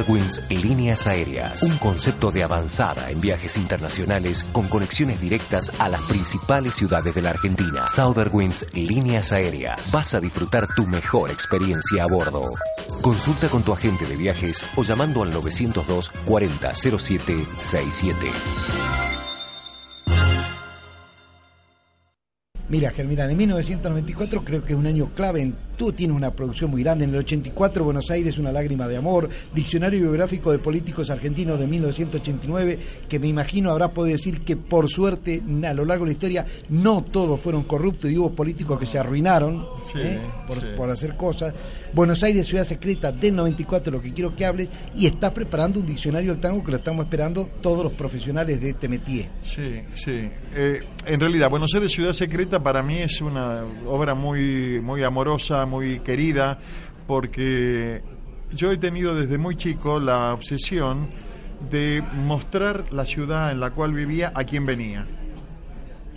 Winds 0.08 0.50
Líneas 0.50 1.08
Aéreas. 1.08 1.64
Un 1.64 1.78
concepto 1.78 2.32
de 2.32 2.44
avanzada 2.44 3.10
en 3.10 3.20
viajes 3.20 3.58
internacionales 3.58 4.44
con 4.52 4.68
conexiones 4.68 5.22
directas 5.22 5.72
a 5.80 5.90
las 5.90 6.02
principales 6.04 6.76
ciudades 6.76 7.14
de 7.14 7.22
la 7.22 7.32
Argentina. 7.32 7.86
Winds 8.32 8.66
Líneas 8.74 9.32
Aéreas. 9.32 9.92
Vas 9.92 10.14
a 10.14 10.20
disfrutar 10.20 10.68
tu 10.76 10.88
mejor 10.88 11.30
experiencia 11.32 12.04
a 12.04 12.08
bordo. 12.08 12.52
Consulta 13.02 13.48
con 13.50 13.64
tu 13.64 13.74
agente 13.74 14.06
de 14.06 14.16
viajes 14.16 14.66
o 14.76 14.84
llamando 14.84 15.24
al 15.24 15.34
902 15.34 16.12
40 16.26 16.74
07 16.76 17.46
67. 17.62 18.89
Mira, 22.70 22.92
Germán, 22.92 23.32
en 23.32 23.38
1994 23.38 24.44
creo 24.46 24.64
que 24.64 24.74
es 24.74 24.80
un 24.80 24.86
año 24.86 25.10
clave 25.16 25.42
en 25.42 25.56
Tú 25.80 25.94
tienes 25.94 26.18
una 26.18 26.32
producción 26.32 26.72
muy 26.72 26.84
grande. 26.84 27.06
En 27.06 27.12
el 27.12 27.20
84, 27.20 27.86
Buenos 27.86 28.12
Aires, 28.12 28.38
una 28.38 28.52
lágrima 28.52 28.86
de 28.86 28.98
amor. 28.98 29.30
Diccionario 29.56 30.02
biográfico 30.02 30.52
de 30.52 30.60
políticos 30.60 31.10
argentinos 31.10 31.58
de 31.58 31.68
1989, 31.68 32.80
que 33.08 33.18
me 33.18 33.28
imagino 33.28 33.72
habrá 33.72 33.88
podido 33.88 34.18
decir 34.18 34.42
que 34.42 34.58
por 34.58 34.90
suerte 34.90 35.42
a 35.66 35.74
lo 35.74 35.86
largo 35.86 36.04
de 36.04 36.10
la 36.10 36.14
historia 36.14 36.46
no 36.68 37.02
todos 37.02 37.40
fueron 37.40 37.64
corruptos 37.64 38.12
y 38.12 38.18
hubo 38.18 38.32
políticos 38.32 38.78
que 38.78 38.86
se 38.86 39.00
arruinaron 39.00 39.66
¿eh? 39.96 40.20
por, 40.76 40.90
hacer 40.90 41.16
cosas. 41.16 41.54
Buenos 41.94 42.22
Aires, 42.24 42.46
ciudad 42.46 42.66
secreta 42.66 43.14
del 43.14 43.38
94, 43.38 43.94
lo 43.94 44.02
que 44.02 44.12
quiero 44.12 44.36
que 44.36 44.46
hables. 44.46 44.68
Y 44.98 45.06
estás 45.06 45.32
preparando 45.32 45.80
un 45.80 45.86
diccionario 45.86 46.34
del 46.34 46.42
tango 46.42 46.62
que 46.62 46.72
lo 46.72 46.78
estamos 46.78 47.06
esperando 47.06 47.52
todos 47.62 47.86
los 47.86 47.94
profesionales 47.94 48.60
de 48.60 48.72
este 48.72 48.90
métier. 48.90 49.30
Sí, 49.42 49.82
sí. 49.96 50.30
Eh, 50.54 50.82
en 51.06 51.20
realidad, 51.22 51.50
Buenos 51.50 51.74
Aires, 51.74 51.90
ciudad 51.90 52.12
secreta, 52.12 52.59
para 52.62 52.84
mí 52.84 52.98
es 52.98 53.22
una 53.22 53.64
obra 53.86 54.14
muy, 54.14 54.80
muy 54.82 55.04
amorosa 55.04 55.66
muy 55.66 56.00
querida, 56.00 56.60
porque 57.08 58.04
yo 58.52 58.72
he 58.72 58.78
tenido 58.78 59.16
desde 59.16 59.38
muy 59.38 59.56
chico 59.56 60.00
la 60.00 60.34
obsesión 60.34 61.10
de 61.70 62.04
mostrar 62.14 62.92
la 62.92 63.06
ciudad 63.06 63.52
en 63.52 63.60
la 63.60 63.72
cual 63.72 63.94
vivía 63.94 64.32
a 64.34 64.44
quien 64.44 64.66
venía. 64.66 65.06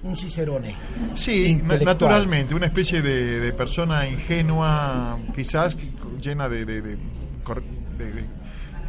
Un 0.03 0.17
cicerone. 0.17 0.75
Sí, 1.15 1.61
naturalmente, 1.85 2.55
una 2.55 2.67
especie 2.67 3.03
de, 3.03 3.53
persona 3.53 4.09
ingenua, 4.09 5.19
quizás 5.35 5.77
llena 6.21 6.49
de, 6.49 6.65
de, 6.65 6.83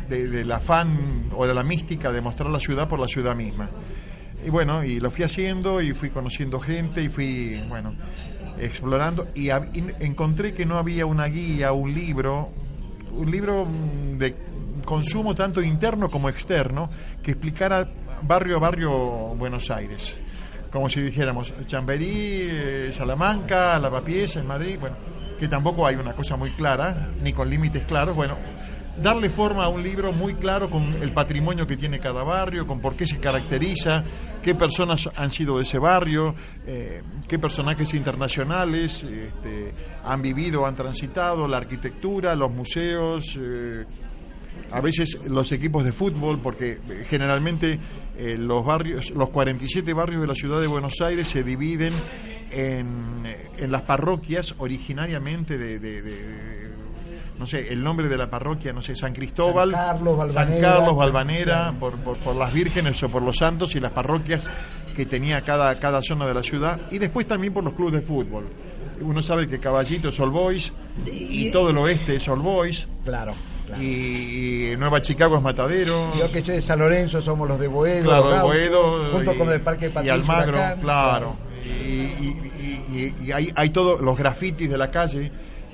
de, 0.10 0.28
del 0.28 0.52
afán 0.52 1.30
o 1.36 1.46
de 1.46 1.54
la 1.54 1.64
mística 1.64 2.12
de 2.12 2.20
mostrar 2.22 2.50
la 2.50 2.60
ciudad 2.60 2.88
por 2.88 3.00
la 3.00 3.08
ciudad 3.08 3.36
misma. 3.36 3.70
Y 4.46 4.50
bueno, 4.50 4.84
y 4.84 5.00
lo 5.00 5.10
fui 5.10 5.24
haciendo 5.24 5.82
y 5.82 5.94
fui 5.94 6.10
conociendo 6.10 6.60
gente 6.60 7.02
y 7.02 7.10
fui, 7.10 7.62
bueno, 7.70 7.96
explorando 8.60 9.30
y, 9.36 9.50
encontré 9.50 10.54
que 10.54 10.66
no 10.66 10.78
había 10.78 11.06
una 11.06 11.26
guía, 11.26 11.72
un 11.72 11.94
libro, 11.94 12.50
un 13.12 13.32
libro 13.32 13.66
mm, 13.66 14.18
de 14.18 14.36
consumo 14.84 15.34
tanto 15.34 15.62
interno 15.62 16.10
como 16.10 16.28
externo 16.28 16.90
que 17.22 17.32
explicara 17.32 17.90
barrio 18.24 18.58
a 18.58 18.60
barrio 18.60 18.92
Buenos 19.36 19.72
Aires. 19.72 20.16
Como 20.72 20.90
si 20.90 21.02
dijéramos 21.02 21.54
Chamberí, 21.68 22.42
eh, 22.42 22.90
Salamanca, 22.92 23.78
Lavapiés, 23.78 24.36
en 24.36 24.48
Madrid, 24.48 24.78
bueno, 24.80 24.98
que 25.40 25.48
tampoco 25.48 25.86
hay 25.86 25.96
una 25.96 26.14
cosa 26.14 26.36
muy 26.36 26.50
clara, 26.52 27.12
ni 27.22 27.32
con 27.32 27.50
límites 27.50 27.86
claros, 27.86 28.16
bueno, 28.16 28.38
darle 28.98 29.30
forma 29.30 29.64
a 29.66 29.70
un 29.70 29.82
libro 29.82 30.12
muy 30.12 30.36
claro 30.36 30.70
con 30.70 30.84
el 31.02 31.12
patrimonio 31.12 31.66
que 31.66 31.78
tiene 31.78 32.00
cada 32.00 32.24
barrio, 32.24 32.68
con 32.68 32.80
por 32.80 32.96
qué 32.96 33.08
se 33.08 33.20
caracteriza, 33.20 34.04
qué 34.42 34.56
personas 34.56 35.10
han 35.16 35.30
sido 35.30 35.58
de 35.58 35.64
ese 35.64 35.80
barrio, 35.80 36.36
eh, 36.68 37.02
qué 37.28 37.40
personajes 37.40 37.94
internacionales 37.94 39.04
este, 39.04 39.74
han 40.04 40.22
vivido, 40.22 40.66
han 40.66 40.76
transitado, 40.76 41.48
la 41.48 41.58
arquitectura, 41.58 42.36
los 42.36 42.52
museos, 42.52 43.38
eh, 43.40 43.86
a 44.72 44.82
veces 44.82 45.20
los 45.28 45.52
equipos 45.52 45.84
de 45.84 45.92
fútbol, 45.92 46.40
porque 46.40 46.80
generalmente 47.10 47.80
eh, 48.18 48.38
los 48.38 48.64
barrios, 48.64 49.10
los 49.12 49.30
47 49.30 49.92
barrios 49.94 50.22
de 50.22 50.28
la 50.28 50.36
ciudad 50.36 50.62
de 50.62 50.68
Buenos 50.68 51.02
Aires 51.02 51.28
se 51.28 51.44
dividen 51.44 51.94
en, 52.52 53.24
en 53.58 53.72
las 53.72 53.82
parroquias 53.82 54.54
originariamente 54.60 55.58
de 55.58 55.80
no 57.38 57.48
sé, 57.48 57.72
el 57.74 57.84
nombre 57.84 58.08
de 58.08 58.18
la 58.18 58.30
parroquia, 58.30 58.74
no 58.74 58.82
sé, 58.82 58.96
San 58.96 59.14
Cristóbal, 59.14 59.72
San 59.72 59.80
Carlos, 59.80 60.18
Valvanera, 60.18 60.52
San 60.52 60.62
Carlos, 60.62 60.96
Valvanera 60.96 61.74
por, 61.80 61.96
por, 61.96 62.36
las 62.36 62.54
vírgenes 62.54 63.02
o 63.04 63.10
por 63.10 63.24
los 63.24 63.38
santos 63.38 63.76
y 63.76 63.80
las 63.80 63.92
parroquias 63.92 64.50
que 64.96 65.06
tenía 65.06 65.42
cada, 65.42 65.80
cada 65.80 66.02
zona 66.02 66.28
de 66.28 66.34
la 66.34 66.44
ciudad, 66.44 66.80
y 66.92 67.00
después 67.00 67.28
también 67.28 67.54
por 67.54 67.64
los 67.64 67.74
clubes 67.74 67.94
de 67.94 68.02
fútbol. 68.02 68.48
Uno 69.02 69.22
sabe 69.22 69.48
que 69.48 69.60
Caballito 69.60 70.10
es 70.10 70.20
All 70.20 70.30
Boys 70.30 70.72
y, 71.06 71.52
todo 71.52 71.72
el 71.72 71.78
oeste 71.78 72.16
es 72.16 72.28
All 72.28 72.40
Boys. 72.40 72.88
Claro. 73.04 73.34
Y, 73.82 74.76
Nueva 74.78 75.02
Chicago 75.02 75.38
es 75.38 75.42
Matadero. 75.42 76.14
Yo 76.18 76.32
que 76.32 76.42
soy 76.42 76.56
de 76.56 76.62
San 76.62 76.80
Lorenzo 76.80 77.20
somos 77.20 77.48
los 77.48 77.60
de 77.60 77.68
Boedo. 77.68 78.04
Claro, 78.04 78.42
Boedo. 78.44 79.12
Junto 79.12 79.34
con 79.36 79.50
el 79.50 79.62
Parque 79.62 79.90
de 79.90 80.06
Y 80.06 80.10
Almagro, 80.10 80.60
claro. 80.82 81.36
Y, 81.66 83.14
y, 83.22 83.32
hay, 83.32 83.52
hay 83.56 83.70
todos 83.72 84.00
los 84.02 84.18
grafitis 84.18 84.70
de 84.70 84.78
la 84.78 84.92
calle 84.92 85.32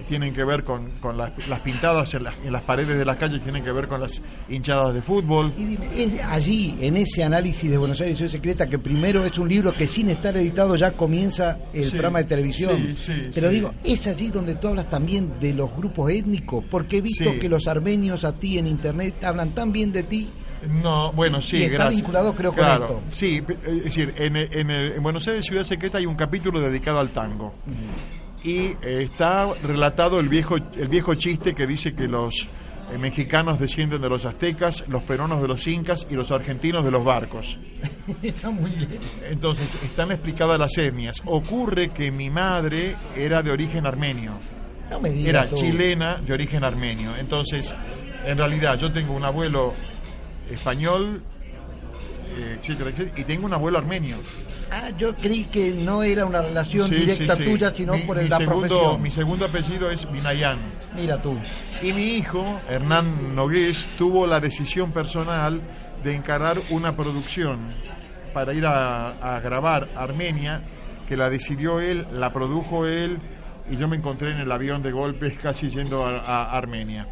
tienen 0.09 0.33
que 0.33 0.43
ver 0.43 0.63
con, 0.63 0.91
las, 1.15 1.59
pintadas 1.61 2.15
en 2.15 2.23
las, 2.23 2.61
paredes 2.63 2.97
de 2.97 3.05
las 3.05 3.15
calles, 3.17 3.41
tienen 3.43 3.63
que 3.63 3.71
ver 3.71 3.87
con 3.87 4.01
las 4.01 4.21
hinchadas 4.49 4.93
de 4.95 5.03
fútbol. 5.03 5.53
Y 5.55 5.65
dime, 5.65 5.87
es 5.95 6.19
allí, 6.19 6.75
en 6.81 6.97
ese 6.97 7.23
análisis 7.23 7.69
de 7.69 7.77
Buenos 7.77 8.01
Aires 8.01 8.17
Ciudad 8.17 8.31
Secreta, 8.31 8.67
que 8.67 8.79
primero 8.79 9.23
es 9.23 9.37
un 9.37 9.47
libro 9.47 9.71
que 9.71 9.85
sin 9.85 10.09
estar 10.09 10.35
editado 10.35 10.75
ya 10.75 10.93
comienza 10.93 11.59
el 11.73 11.89
programa 11.91 12.19
de 12.19 12.25
televisión. 12.25 12.95
Pero 13.33 13.49
digo, 13.49 13.73
es 13.83 14.07
allí 14.07 14.29
donde 14.29 14.55
tú 14.55 14.69
hablas 14.69 14.89
también 14.89 15.39
de 15.39 15.53
los 15.53 15.71
grupos 15.75 16.11
étnicos, 16.11 16.65
porque 16.69 16.97
he 16.97 17.01
visto 17.01 17.37
que 17.39 17.47
los 17.47 17.67
armenios 17.67 18.25
a 18.25 18.33
ti 18.33 18.57
en 18.57 18.65
internet 18.65 19.23
hablan 19.23 19.51
tan 19.51 19.71
bien 19.71 19.91
de 19.91 20.03
ti 20.03 20.27
no, 20.67 21.13
bueno, 21.13 21.41
sí, 21.41 21.55
y 21.55 21.63
está 21.63 21.87
vinculado 21.87 22.35
creo 22.35 22.51
claro, 22.51 22.87
con 22.87 22.97
esto. 22.97 23.03
Sí, 23.07 23.41
es 23.65 23.83
decir, 23.85 24.13
en, 24.17 24.35
en, 24.35 25.01
Buenos 25.01 25.25
Aires 25.29 25.45
Ciudad 25.45 25.63
Secreta 25.63 25.99
hay 25.99 26.05
un 26.05 26.15
capítulo 26.15 26.59
dedicado 26.59 26.99
al 26.99 27.11
tango 27.11 27.53
y 28.43 28.59
eh, 28.59 28.77
está 28.81 29.53
relatado 29.61 30.19
el 30.19 30.29
viejo, 30.29 30.55
el 30.55 30.87
viejo 30.87 31.15
chiste 31.15 31.53
que 31.53 31.67
dice 31.67 31.93
que 31.93 32.07
los 32.07 32.47
eh, 32.91 32.97
mexicanos 32.97 33.59
descienden 33.59 34.01
de 34.01 34.09
los 34.09 34.25
aztecas, 34.25 34.83
los 34.87 35.03
peruanos 35.03 35.41
de 35.41 35.47
los 35.47 35.67
incas 35.67 36.07
y 36.09 36.15
los 36.15 36.31
argentinos 36.31 36.83
de 36.83 36.91
los 36.91 37.03
barcos. 37.03 37.57
Entonces, 39.29 39.75
están 39.83 40.11
explicadas 40.11 40.57
las 40.57 40.77
etnias. 40.77 41.21
Ocurre 41.25 41.89
que 41.89 42.11
mi 42.11 42.29
madre 42.29 42.95
era 43.15 43.43
de 43.43 43.51
origen 43.51 43.85
armenio. 43.85 44.39
era 45.03 45.49
chilena 45.49 46.17
de 46.17 46.33
origen 46.33 46.63
armenio. 46.63 47.15
Entonces, 47.15 47.75
en 48.25 48.37
realidad, 48.37 48.77
yo 48.79 48.91
tengo 48.91 49.13
un 49.13 49.23
abuelo 49.23 49.73
español, 50.49 51.23
etcétera, 52.29 52.89
etcétera, 52.89 53.19
y 53.19 53.23
tengo 53.23 53.45
un 53.45 53.53
abuelo 53.53 53.77
armenio. 53.77 54.17
Ah, 54.71 54.91
yo 54.97 55.15
creí 55.15 55.45
que 55.45 55.71
no 55.71 56.03
era 56.03 56.25
una 56.25 56.41
relación 56.41 56.89
directa 56.89 57.35
tuya, 57.35 57.71
sino 57.71 57.95
por 58.05 58.19
el, 58.19 58.29
la 58.29 58.37
segundo, 58.37 58.97
Mi 58.97 59.09
segundo 59.09 59.45
apellido 59.45 59.89
es 59.89 60.09
Minayan. 60.11 60.59
Mira 60.95 61.21
tú. 61.21 61.37
Y 61.81 61.93
mi 61.93 62.17
hijo, 62.17 62.61
Hernán 62.69 63.35
Nogués, 63.35 63.89
tuvo 63.97 64.27
la 64.27 64.39
decisión 64.39 64.91
personal 64.91 65.61
de 66.03 66.13
encarar 66.13 66.61
una 66.69 66.95
producción 66.95 67.59
para 68.33 68.53
ir 68.53 68.65
a, 68.65 69.39
grabar 69.43 69.89
Armenia, 69.95 70.61
que 71.07 71.17
la 71.17 71.29
decidió 71.29 71.79
él, 71.79 72.07
la 72.11 72.31
produjo 72.31 72.85
él, 72.85 73.19
y 73.69 73.75
yo 73.75 73.87
me 73.87 73.97
encontré 73.97 74.31
en 74.31 74.37
el 74.37 74.51
avión 74.51 74.83
de 74.83 74.91
golpe 74.91 75.33
casi 75.41 75.69
yendo 75.69 76.05
a, 76.05 76.51
Armenia. 76.51 77.07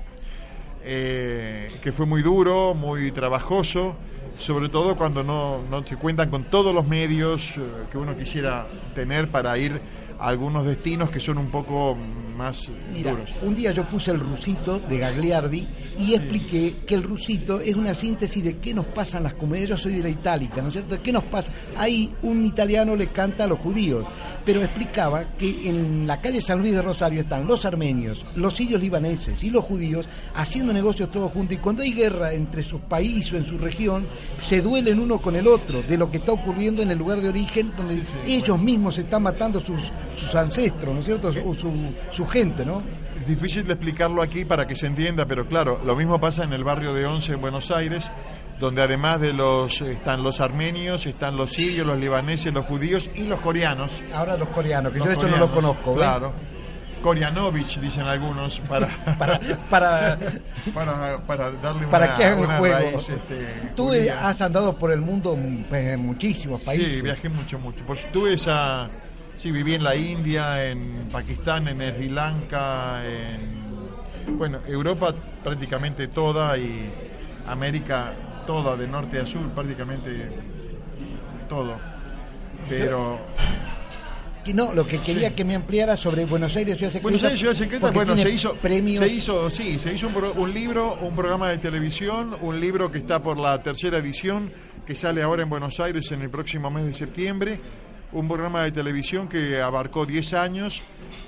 Eh, 0.90 1.80
que 1.82 1.92
fue 1.92 2.06
muy 2.06 2.22
duro, 2.22 2.74
muy 2.74 3.12
trabajoso 3.12 3.98
sobre 4.38 4.70
todo 4.70 4.96
cuando 4.96 5.24
no, 5.24 5.62
no 5.70 5.86
se 5.86 5.98
cuentan 5.98 6.30
con 6.30 6.44
todos 6.46 6.74
los 6.74 6.88
medios 6.88 7.50
eh, 7.58 7.62
que 7.92 7.98
uno 7.98 8.16
quisiera 8.16 8.68
tener 8.94 9.30
para 9.30 9.58
ir 9.58 9.82
algunos 10.20 10.66
destinos 10.66 11.10
que 11.10 11.20
son 11.20 11.38
un 11.38 11.50
poco 11.50 11.96
más 12.36 12.70
Mira, 12.94 13.18
Un 13.42 13.56
día 13.56 13.72
yo 13.72 13.84
puse 13.86 14.12
el 14.12 14.20
rusito 14.20 14.80
de 14.80 15.00
Gagliardi 15.00 15.68
y 15.98 16.14
expliqué 16.14 16.76
que 16.86 16.94
el 16.96 17.04
rusito 17.04 17.60
es 17.60 17.76
una 17.76 17.94
síntesis 17.96 18.44
de 18.44 18.58
qué 18.58 18.74
nos 18.74 18.86
pasan 18.86 19.24
las 19.24 19.34
comedias. 19.34 19.70
Yo 19.70 19.78
soy 19.78 19.94
de 19.96 20.04
la 20.04 20.10
itálica, 20.10 20.62
¿no 20.62 20.68
es 20.68 20.74
cierto? 20.74 21.02
¿Qué 21.02 21.12
nos 21.12 21.24
pasa? 21.24 21.52
Ahí 21.76 22.14
un 22.22 22.46
italiano 22.46 22.96
le 22.96 23.08
canta 23.08 23.46
a 23.46 23.48
los 23.48 23.60
judíos, 23.60 24.06
pero 24.46 24.62
explicaba 24.62 25.36
que 25.38 25.68
en 25.68 26.06
la 26.06 26.22
calle 26.22 26.40
San 26.40 26.60
Luis 26.60 26.74
de 26.74 26.82
Rosario 26.82 27.22
están 27.22 27.48
los 27.48 27.66
armenios, 27.66 28.24
los 28.36 28.54
sirios 28.54 28.82
libaneses 28.82 29.44
y 29.44 29.50
los 29.50 29.64
judíos 29.64 30.08
haciendo 30.36 30.74
negocios 30.74 31.10
todos 31.12 31.32
juntos 31.32 31.58
y 31.58 31.62
cuando 31.62 31.82
hay 31.82 31.94
guerra 31.94 32.34
entre 32.34 32.62
sus 32.62 32.82
países 32.82 33.34
o 33.34 33.38
en 33.38 33.46
su 33.46 33.58
región, 33.58 34.06
se 34.40 34.62
duelen 34.62 35.00
uno 35.00 35.20
con 35.20 35.36
el 35.36 35.48
otro 35.48 35.82
de 35.82 35.98
lo 35.98 36.12
que 36.12 36.18
está 36.18 36.32
ocurriendo 36.32 36.82
en 36.82 36.92
el 36.92 36.98
lugar 36.98 37.22
de 37.22 37.30
origen 37.30 37.72
donde 37.76 38.02
ellos 38.26 38.60
mismos 38.60 38.96
se 38.96 39.02
están 39.02 39.24
matando 39.24 39.60
sus 39.60 39.92
sus 40.18 40.36
ancestros, 40.36 40.94
¿no 40.94 41.00
es 41.00 41.06
cierto? 41.06 41.30
O 41.46 41.54
su, 41.54 41.72
su 42.10 42.28
gente, 42.28 42.66
¿no? 42.66 42.84
Es 43.16 43.28
difícil 43.28 43.66
de 43.66 43.74
explicarlo 43.74 44.22
aquí 44.22 44.46
para 44.46 44.66
que 44.66 44.76
se 44.76 44.88
entienda, 44.88 45.26
pero 45.26 45.48
claro, 45.48 45.80
lo 45.86 45.96
mismo 45.96 46.20
pasa 46.20 46.44
en 46.44 46.54
el 46.54 46.64
barrio 46.64 46.94
de 46.94 47.06
Once 47.06 47.32
en 47.32 47.42
Buenos 47.42 47.72
Aires, 47.72 48.12
donde 48.60 48.82
además 48.82 49.22
de 49.22 49.34
los 49.34 49.82
están 49.82 50.24
los 50.24 50.42
armenios, 50.42 51.06
están 51.06 51.38
los 51.38 51.54
sirios, 51.54 51.86
los 51.86 51.98
libaneses, 51.98 52.54
los 52.54 52.66
judíos 52.66 53.10
y 53.16 53.24
los 53.24 53.40
coreanos. 53.40 54.00
Ahora 54.14 54.36
los 54.38 54.50
coreanos, 54.50 54.92
que 54.92 55.00
yo 55.00 55.12
esto 55.12 55.28
no 55.28 55.38
lo 55.38 55.52
conozco. 55.52 55.94
Claro. 55.94 56.34
Korianovich, 57.02 57.80
dicen 57.80 58.04
algunos, 58.04 58.60
para, 58.62 58.88
para, 59.20 59.40
para, 59.70 60.18
para, 61.26 61.52
darle 61.52 61.88
para 61.88 62.14
que 62.16 62.24
hagan 62.24 62.40
una 62.40 62.58
juego. 62.58 62.76
Raíz, 62.76 63.10
este, 63.10 63.72
Tú 63.76 63.92
has 63.92 64.42
andado 64.42 64.76
por 64.76 64.92
el 64.92 65.02
mundo 65.02 65.38
pues, 65.70 65.94
en 65.94 66.00
muchísimos 66.00 66.62
países. 66.64 66.96
Sí, 66.96 67.02
viajé 67.02 67.30
mucho, 67.30 67.60
mucho. 67.60 67.84
Pues 67.86 68.12
tuve 68.12 68.34
esa 68.34 68.90
Sí, 69.38 69.52
viví 69.52 69.76
en 69.76 69.84
la 69.84 69.96
India, 69.96 70.66
en 70.70 71.10
Pakistán, 71.12 71.68
en 71.68 71.80
Sri 71.96 72.10
Lanka, 72.10 73.04
en 73.06 74.38
bueno, 74.38 74.60
Europa 74.68 75.14
prácticamente 75.44 76.08
toda 76.08 76.58
y 76.58 76.92
América 77.48 78.14
toda, 78.48 78.76
de 78.76 78.88
norte 78.88 79.20
a 79.20 79.26
sur 79.26 79.50
prácticamente 79.52 80.30
todo. 81.48 81.78
Pero 82.68 83.20
Que 84.44 84.54
no, 84.54 84.74
lo 84.74 84.88
que 84.88 85.00
quería 85.00 85.36
que 85.36 85.46
me 85.46 85.54
ampliara 85.56 85.96
sobre 85.96 86.26
Buenos 86.26 86.56
Aires 86.56 86.78
Ciudad 86.78 86.92
Secreta. 86.92 87.04
Buenos 87.04 87.24
Aires 87.24 87.40
Ciudad 87.40 87.54
Secreta, 87.54 87.92
bueno, 87.92 88.18
se 88.18 88.30
hizo, 88.32 88.56
premios. 88.56 89.04
se 89.06 89.12
hizo, 89.14 89.50
sí, 89.52 89.78
se 89.78 89.94
hizo 89.94 90.08
un, 90.08 90.14
pro- 90.14 90.34
un 90.34 90.54
libro, 90.54 90.96
un 91.02 91.16
programa 91.16 91.50
de 91.50 91.58
televisión, 91.60 92.36
un 92.42 92.60
libro 92.60 92.90
que 92.92 92.98
está 92.98 93.22
por 93.22 93.38
la 93.38 93.62
tercera 93.62 94.00
edición, 94.00 94.52
que 94.86 94.96
sale 94.96 95.22
ahora 95.22 95.44
en 95.44 95.50
Buenos 95.50 95.80
Aires 95.80 96.12
en 96.12 96.22
el 96.24 96.30
próximo 96.30 96.72
mes 96.72 96.86
de 96.86 96.94
septiembre, 96.94 97.60
un 98.12 98.28
programa 98.28 98.64
de 98.64 98.72
televisión 98.72 99.28
que 99.28 99.62
abarcó 99.62 100.06
10 100.06 100.34
años 100.34 100.82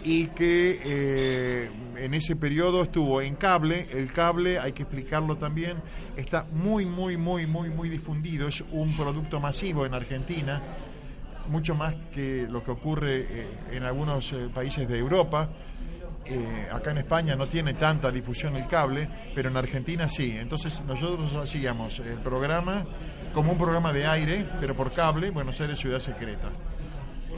y 0.03 0.27
que 0.27 0.81
eh, 0.83 1.69
en 1.97 2.13
ese 2.13 2.35
periodo 2.35 2.83
estuvo 2.83 3.21
en 3.21 3.35
cable, 3.35 3.87
el 3.91 4.11
cable, 4.11 4.59
hay 4.59 4.71
que 4.71 4.83
explicarlo 4.83 5.37
también, 5.37 5.77
está 6.15 6.45
muy, 6.51 6.85
muy, 6.85 7.17
muy, 7.17 7.45
muy, 7.45 7.69
muy 7.69 7.89
difundido, 7.89 8.47
es 8.47 8.63
un 8.71 8.95
producto 8.95 9.39
masivo 9.39 9.85
en 9.85 9.93
Argentina, 9.93 10.61
mucho 11.49 11.75
más 11.75 11.95
que 12.13 12.47
lo 12.49 12.63
que 12.63 12.71
ocurre 12.71 13.21
eh, 13.21 13.47
en 13.71 13.83
algunos 13.83 14.31
eh, 14.31 14.49
países 14.53 14.87
de 14.87 14.97
Europa. 14.97 15.49
Eh, 16.25 16.67
acá 16.71 16.91
en 16.91 16.99
España 16.99 17.35
no 17.35 17.47
tiene 17.47 17.73
tanta 17.73 18.11
difusión 18.11 18.55
el 18.55 18.67
cable, 18.67 19.09
pero 19.33 19.49
en 19.49 19.57
Argentina 19.57 20.07
sí. 20.07 20.37
Entonces 20.37 20.81
nosotros 20.85 21.33
hacíamos 21.33 21.99
el 21.99 22.19
programa 22.19 22.85
como 23.33 23.51
un 23.51 23.57
programa 23.57 23.93
de 23.93 24.05
aire, 24.05 24.47
pero 24.59 24.75
por 24.75 24.91
cable, 24.91 25.29
Buenos 25.29 25.59
Aires 25.61 25.79
Ciudad 25.79 25.99
Secreta. 25.99 26.49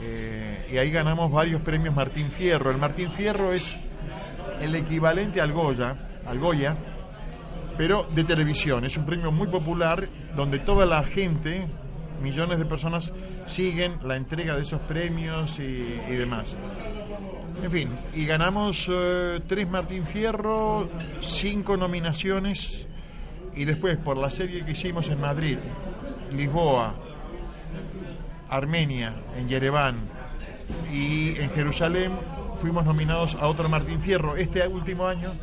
Eh, 0.00 0.68
y 0.72 0.76
ahí 0.78 0.90
ganamos 0.90 1.30
varios 1.30 1.62
premios 1.62 1.94
Martín 1.94 2.30
Fierro. 2.30 2.70
El 2.70 2.78
Martín 2.78 3.10
Fierro 3.12 3.52
es 3.52 3.78
el 4.60 4.74
equivalente 4.74 5.40
al 5.40 5.52
Goya, 5.52 5.96
al 6.26 6.38
Goya, 6.38 6.76
pero 7.76 8.08
de 8.14 8.24
televisión. 8.24 8.84
Es 8.84 8.96
un 8.96 9.06
premio 9.06 9.30
muy 9.30 9.48
popular 9.48 10.08
donde 10.34 10.58
toda 10.58 10.86
la 10.86 11.04
gente, 11.04 11.66
millones 12.20 12.58
de 12.58 12.64
personas, 12.64 13.12
siguen 13.44 13.96
la 14.04 14.16
entrega 14.16 14.56
de 14.56 14.62
esos 14.62 14.80
premios 14.82 15.58
y, 15.58 16.14
demás. 16.14 16.56
En 17.62 17.70
fin, 17.70 17.90
y 18.14 18.24
ganamos 18.26 18.88
eh, 18.90 19.40
tres 19.46 19.68
Martín 19.68 20.04
Fierro, 20.04 20.88
cinco 21.20 21.76
nominaciones, 21.76 22.88
y 23.54 23.64
después 23.64 23.96
por 23.96 24.16
la 24.16 24.30
serie 24.30 24.64
que 24.64 24.72
hicimos 24.72 25.08
en 25.08 25.20
Madrid, 25.20 25.58
Lisboa, 26.32 26.94
Armenia, 28.48 29.14
en 29.36 29.48
Yereván 29.48 29.96
y 30.92 31.38
en 31.40 31.50
Jerusalén, 31.50 32.12
fuimos 32.56 32.84
nominados 32.84 33.34
a 33.34 33.48
otro 33.48 33.68
Martín 33.68 34.00
Fierro. 34.00 34.36
Este 34.36 34.66
último 34.66 35.06
año, 35.06 35.34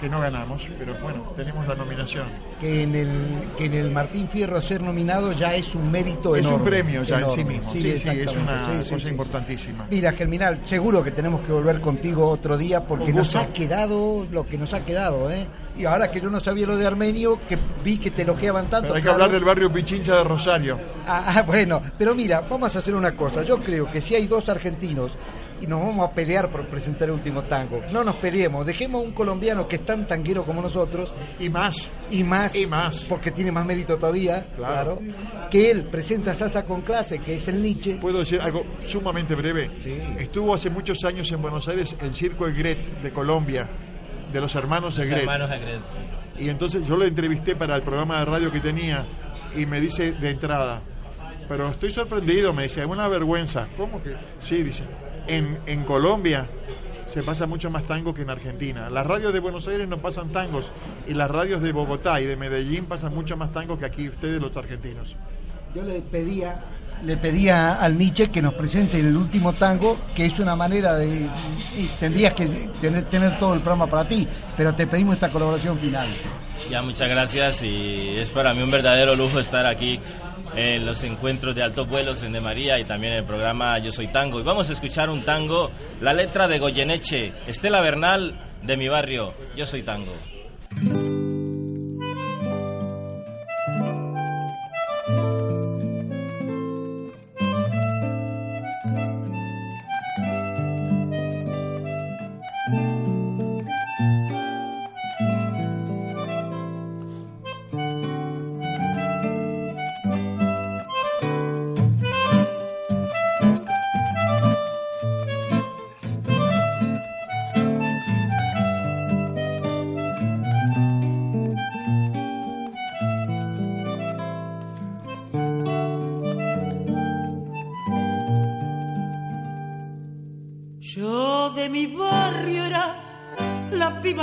que 0.00 0.08
no 0.08 0.20
ganamos, 0.20 0.62
pero 0.78 0.98
bueno, 1.00 1.32
tenemos 1.36 1.66
la 1.68 1.74
nominación. 1.74 2.26
que 2.60 2.82
en 2.82 2.94
el 2.94 3.08
que 3.56 3.66
en 3.66 3.74
el 3.74 3.90
Martín 3.90 4.28
Fierro 4.28 4.60
ser 4.60 4.82
nominado 4.82 5.32
ya 5.32 5.54
es 5.54 5.74
un 5.74 5.90
mérito 5.90 6.34
Es 6.34 6.46
un 6.46 6.54
enorme. 6.54 6.70
premio 6.70 7.02
ya 7.02 7.18
en 7.18 7.30
sí 7.30 7.44
mismo, 7.44 7.72
sí, 7.72 7.98
sí, 7.98 8.08
es 8.08 8.34
una 8.36 8.64
Sí, 8.82 8.90
cosa 8.94 9.08
importantísima. 9.08 9.86
Mira, 9.90 10.12
Germinal, 10.12 10.60
seguro 10.64 11.02
que 11.04 11.10
tenemos 11.10 11.40
que 11.42 11.52
volver 11.52 11.80
contigo 11.80 12.28
otro 12.28 12.56
día 12.56 12.84
porque 12.84 13.12
nos 13.12 13.36
ha 13.36 13.52
quedado 13.52 14.26
lo 14.30 14.46
que 14.46 14.56
nos 14.58 14.72
ha 14.74 14.84
quedado, 14.84 15.30
¿eh? 15.30 15.46
Y 15.76 15.84
ahora 15.84 16.10
que 16.10 16.20
yo 16.20 16.28
no 16.28 16.40
sabía 16.40 16.66
lo 16.66 16.76
de 16.76 16.86
Armenio, 16.86 17.38
que 17.48 17.56
vi 17.82 17.96
que 17.98 18.10
te 18.10 18.22
elogiaban 18.22 18.66
tanto. 18.66 18.88
Pero 18.88 18.94
hay 18.96 19.00
que 19.00 19.04
claro. 19.04 19.14
hablar 19.24 19.30
del 19.30 19.44
barrio 19.44 19.72
Pichincha 19.72 20.16
de 20.16 20.24
Rosario. 20.24 20.78
Ah, 21.06 21.24
ah, 21.36 21.42
bueno, 21.42 21.80
pero 21.96 22.14
mira, 22.14 22.40
vamos 22.42 22.74
a 22.74 22.80
hacer 22.80 22.94
una 22.94 23.12
cosa. 23.12 23.42
Yo 23.44 23.58
creo 23.60 23.90
que 23.90 24.00
si 24.00 24.14
hay 24.14 24.26
dos 24.26 24.48
argentinos 24.48 25.12
y 25.60 25.66
nos 25.66 25.80
vamos 25.80 26.08
a 26.08 26.12
pelear 26.14 26.50
por 26.50 26.66
presentar 26.68 27.08
el 27.08 27.14
último 27.14 27.42
tango, 27.42 27.82
no 27.92 28.02
nos 28.04 28.16
peleemos, 28.16 28.64
dejemos 28.66 29.02
a 29.02 29.06
un 29.06 29.12
colombiano 29.12 29.68
que 29.68 29.76
es 29.76 29.84
tan 29.84 30.06
tanguero 30.06 30.44
como 30.44 30.62
nosotros 30.62 31.12
Y 31.38 31.48
más. 31.50 31.90
y 32.10 32.24
más, 32.24 32.54
Y 32.56 32.66
más. 32.66 33.04
porque 33.08 33.30
tiene 33.30 33.52
más 33.52 33.64
mérito 33.66 33.96
todavía, 33.98 34.46
Claro. 34.56 34.98
claro, 35.00 35.48
que 35.50 35.70
él 35.70 35.84
presenta 35.84 36.32
salsa 36.34 36.64
con 36.64 36.80
clase, 36.82 37.18
que 37.18 37.34
es 37.34 37.48
el 37.48 37.60
Nietzsche. 37.60 37.96
¿Puedo 38.00 38.20
decir 38.20 38.40
algo 38.40 38.64
sumamente 38.86 39.34
breve? 39.34 39.70
Sí. 39.80 39.98
Estuvo 40.18 40.54
hace 40.54 40.70
muchos 40.70 41.04
años 41.04 41.30
en 41.32 41.42
Buenos 41.42 41.68
Aires 41.68 41.94
el 42.00 42.12
Circo 42.14 42.46
Egret 42.48 43.02
de 43.02 43.12
Colombia, 43.12 43.68
de 44.32 44.40
los 44.40 44.54
hermanos 44.54 44.98
Egret. 44.98 45.20
Hermanos 45.20 45.50
Egret, 45.50 45.80
sí. 46.36 46.44
Y 46.44 46.48
entonces 46.48 46.82
yo 46.86 46.96
lo 46.96 47.04
entrevisté 47.04 47.54
para 47.54 47.76
el 47.76 47.82
programa 47.82 48.20
de 48.20 48.24
radio 48.24 48.50
que 48.50 48.60
tenía 48.60 49.04
y 49.54 49.66
me 49.66 49.78
dice 49.80 50.12
de 50.12 50.30
entrada, 50.30 50.80
pero 51.48 51.68
estoy 51.68 51.90
sorprendido, 51.90 52.52
me 52.54 52.62
dice, 52.62 52.80
es 52.80 52.86
una 52.86 53.08
vergüenza. 53.08 53.68
¿Cómo 53.76 54.02
que? 54.02 54.14
Sí, 54.38 54.62
dice, 54.62 54.84
en, 55.26 55.58
en 55.66 55.84
Colombia 55.84 56.48
se 57.10 57.24
pasa 57.24 57.46
mucho 57.46 57.70
más 57.70 57.84
tango 57.84 58.14
que 58.14 58.22
en 58.22 58.30
Argentina. 58.30 58.88
Las 58.88 59.04
radios 59.04 59.32
de 59.32 59.40
Buenos 59.40 59.66
Aires 59.66 59.88
no 59.88 59.98
pasan 59.98 60.30
tangos 60.30 60.70
y 61.08 61.14
las 61.14 61.28
radios 61.28 61.60
de 61.60 61.72
Bogotá 61.72 62.20
y 62.20 62.26
de 62.26 62.36
Medellín 62.36 62.84
pasan 62.86 63.12
mucho 63.12 63.36
más 63.36 63.52
tango 63.52 63.78
que 63.78 63.84
aquí 63.84 64.08
ustedes 64.08 64.40
los 64.40 64.56
argentinos. 64.56 65.16
Yo 65.74 65.82
le 65.82 66.00
pedía, 66.00 66.62
le 67.04 67.16
pedía 67.16 67.74
al 67.74 67.98
Nietzsche 67.98 68.30
que 68.30 68.40
nos 68.40 68.54
presente 68.54 69.00
el 69.00 69.16
último 69.16 69.52
tango, 69.52 69.98
que 70.14 70.26
es 70.26 70.38
una 70.38 70.54
manera 70.54 70.94
de. 70.94 71.26
y 71.76 71.86
tendrías 71.98 72.32
que 72.32 72.46
tener, 72.80 73.04
tener 73.06 73.38
todo 73.40 73.54
el 73.54 73.60
programa 73.60 73.88
para 73.88 74.06
ti, 74.06 74.26
pero 74.56 74.72
te 74.74 74.86
pedimos 74.86 75.14
esta 75.14 75.30
colaboración 75.30 75.78
final. 75.78 76.08
Ya, 76.70 76.82
muchas 76.82 77.08
gracias 77.08 77.62
y 77.64 78.16
es 78.18 78.30
para 78.30 78.54
mí 78.54 78.62
un 78.62 78.70
verdadero 78.70 79.16
lujo 79.16 79.40
estar 79.40 79.66
aquí 79.66 79.98
en 80.56 80.86
los 80.86 81.02
encuentros 81.02 81.54
de 81.54 81.62
altos 81.62 81.88
vuelos 81.88 82.22
en 82.22 82.32
De 82.32 82.40
María 82.40 82.78
y 82.78 82.84
también 82.84 83.12
en 83.12 83.20
el 83.20 83.24
programa 83.24 83.78
Yo 83.78 83.92
Soy 83.92 84.08
Tango. 84.08 84.40
Y 84.40 84.42
vamos 84.42 84.70
a 84.70 84.72
escuchar 84.72 85.10
un 85.10 85.22
tango, 85.24 85.70
la 86.00 86.12
letra 86.12 86.48
de 86.48 86.58
Goyeneche, 86.58 87.32
Estela 87.46 87.80
Bernal 87.80 88.34
de 88.62 88.76
mi 88.76 88.88
barrio, 88.88 89.34
Yo 89.56 89.66
Soy 89.66 89.82
Tango. 89.82 90.14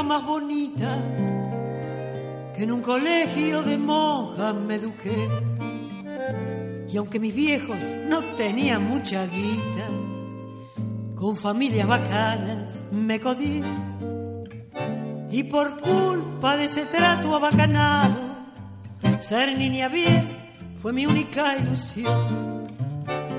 Más 0.08 0.26
bonita 0.26 0.98
que 2.56 2.64
en 2.64 2.72
un 2.72 2.82
colegio 2.82 3.62
de 3.62 3.78
monjas 3.78 4.56
me 4.56 4.76
eduqué. 4.76 5.28
Y 6.90 6.96
aunque 6.96 7.20
mis 7.20 7.36
viejos 7.36 7.78
no 8.08 8.22
tenían 8.38 8.88
mucha 8.88 9.26
guita, 9.28 9.88
con 11.14 11.36
familias 11.36 11.88
bacanas 11.88 12.74
me 12.90 13.20
codí. 13.20 13.62
Y 15.30 15.44
por 15.44 15.82
culpa 15.82 16.56
de 16.56 16.64
ese 16.64 16.86
trato 16.86 17.36
abacanado, 17.36 18.16
ser 19.20 19.58
niña 19.58 19.90
bien 19.90 20.74
fue 20.78 20.94
mi 20.94 21.06
única 21.06 21.58
ilusión 21.58 22.66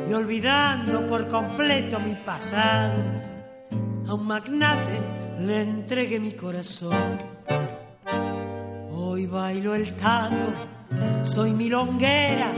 y 0.06 0.12
olvidando 0.12 1.06
por 1.06 1.28
completo 1.28 1.98
mi 1.98 2.14
pasado, 2.14 3.02
a 4.06 4.14
un 4.14 4.26
magnate 4.26 5.07
le 5.38 5.60
entregué 5.60 6.18
mi 6.18 6.32
corazón. 6.32 7.18
Hoy 8.92 9.26
bailo 9.26 9.74
el 9.74 9.92
tango, 9.94 10.52
soy 11.22 11.52
milonguera, 11.52 12.52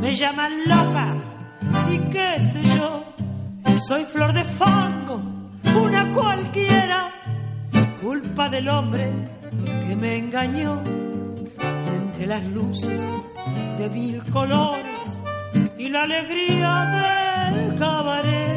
me 0.00 0.14
llaman 0.14 0.52
loca 0.66 1.14
y 1.92 1.98
qué 2.10 2.40
sé 2.40 2.62
yo, 2.76 3.04
soy 3.86 4.04
flor 4.04 4.32
de 4.32 4.44
fango, 4.44 5.20
una 5.74 6.12
cualquiera, 6.12 7.12
culpa 8.02 8.48
del 8.48 8.68
hombre 8.68 9.10
que 9.86 9.96
me 9.96 10.16
engañó 10.16 10.82
entre 11.94 12.26
las 12.26 12.44
luces 12.44 13.02
de 13.78 13.88
mil 13.90 14.22
colores 14.30 14.84
y 15.78 15.88
la 15.88 16.02
alegría 16.04 17.52
del 17.54 17.78
cabaret. 17.78 18.56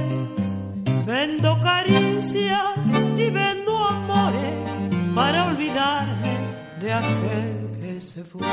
Vendo 1.06 1.60
caricias 1.60 2.79
para 5.20 5.48
olvidarme 5.48 6.34
de 6.80 6.94
aquel 6.94 7.54
que 7.78 8.00
se 8.00 8.24
fue. 8.24 8.48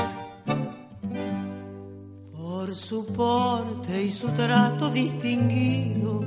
Por 2.37 2.75
su 2.75 3.07
porte 3.07 4.03
y 4.03 4.11
su 4.11 4.29
trato 4.31 4.91
distinguido, 4.91 6.25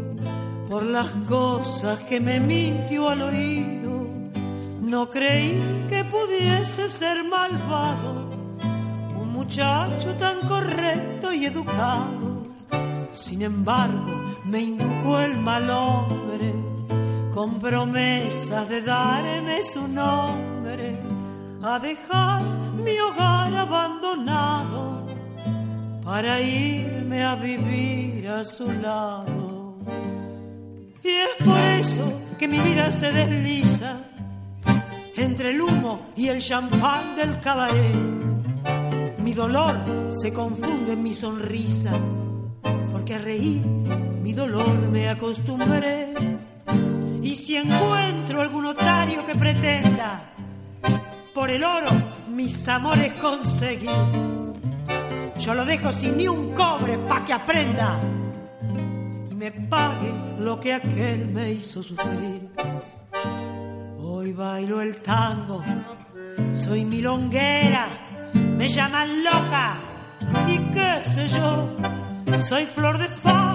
por 0.69 0.83
las 0.85 1.09
cosas 1.27 1.99
que 2.07 2.21
me 2.21 2.39
mintió 2.39 3.09
al 3.09 3.21
oído, 3.23 4.07
no 4.81 5.09
creí 5.09 5.61
que 5.89 6.05
pudiese 6.05 6.87
ser 6.87 7.17
malvado 7.25 8.29
muchacho 9.39 10.09
tan 10.15 10.37
correcto 10.47 11.33
y 11.33 11.45
educado. 11.47 12.47
Sin 13.11 13.41
embargo, 13.41 14.13
me 14.45 14.61
indujo 14.61 15.19
el 15.19 15.35
mal 15.37 15.69
hombre 15.69 16.68
con 17.33 17.59
promesas 17.59 18.67
de 18.69 18.81
darme 18.81 19.61
su 19.63 19.87
nombre 19.87 20.99
a 21.61 21.79
dejar 21.79 22.43
mi 22.83 22.97
hogar 22.99 23.55
abandonado 23.55 25.05
para 26.03 26.41
irme 26.41 27.23
a 27.23 27.35
vivir 27.35 28.27
a 28.29 28.43
su 28.43 28.71
lado. 28.71 29.75
Y 31.03 31.07
es 31.07 31.45
por 31.45 31.59
eso 31.79 32.13
que 32.37 32.47
mi 32.47 32.59
vida 32.59 32.91
se 32.91 33.11
desliza 33.11 33.97
entre 35.17 35.51
el 35.51 35.61
humo 35.61 36.07
y 36.15 36.27
el 36.27 36.39
champán 36.39 37.15
del 37.15 37.39
cabaret. 37.39 37.95
Mi 39.19 39.33
dolor 39.33 39.75
se 40.11 40.33
confunde 40.33 40.93
en 40.93 41.03
mi 41.03 41.13
sonrisa, 41.13 41.91
porque 42.91 43.15
a 43.15 43.19
reír 43.19 43.65
mi 44.23 44.33
dolor 44.33 44.89
me 44.89 45.09
acostumbré. 45.09 46.13
Y 47.21 47.35
si 47.35 47.57
encuentro 47.57 48.41
algún 48.41 48.65
otario 48.67 49.25
que 49.25 49.35
pretenda 49.35 50.33
por 51.33 51.49
el 51.49 51.63
oro 51.63 51.89
mis 52.29 52.67
amores 52.67 53.13
conseguir, 53.13 53.89
yo 55.39 55.53
lo 55.53 55.65
dejo 55.65 55.91
sin 55.91 56.17
ni 56.17 56.27
un 56.27 56.53
cobre 56.53 56.97
pa' 56.99 57.23
que 57.25 57.33
aprenda 57.33 57.99
y 59.31 59.35
me 59.35 59.51
pague 59.51 60.13
lo 60.39 60.59
que 60.59 60.73
aquel 60.73 61.27
me 61.29 61.51
hizo 61.51 61.81
sufrir. 61.81 62.49
Hoy 63.99 64.33
bailo 64.33 64.81
el 64.81 64.97
tango, 64.97 65.63
soy 66.53 66.83
milonguera, 66.83 67.87
me 68.33 68.67
llaman 68.67 69.23
loca 69.23 69.77
y 70.47 70.57
qué 70.73 71.03
sé 71.03 71.27
yo, 71.27 71.69
soy 72.47 72.65
flor 72.65 72.97
de 72.97 73.07
fango, 73.07 73.48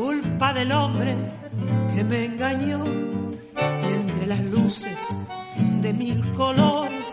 culpa 0.00 0.54
del 0.54 0.72
hombre 0.72 1.14
que 1.94 2.02
me 2.02 2.24
engañó 2.24 2.82
y 3.86 3.88
entre 4.00 4.26
las 4.26 4.42
luces 4.46 4.98
de 5.82 5.92
mil 5.92 6.18
colores 6.32 7.08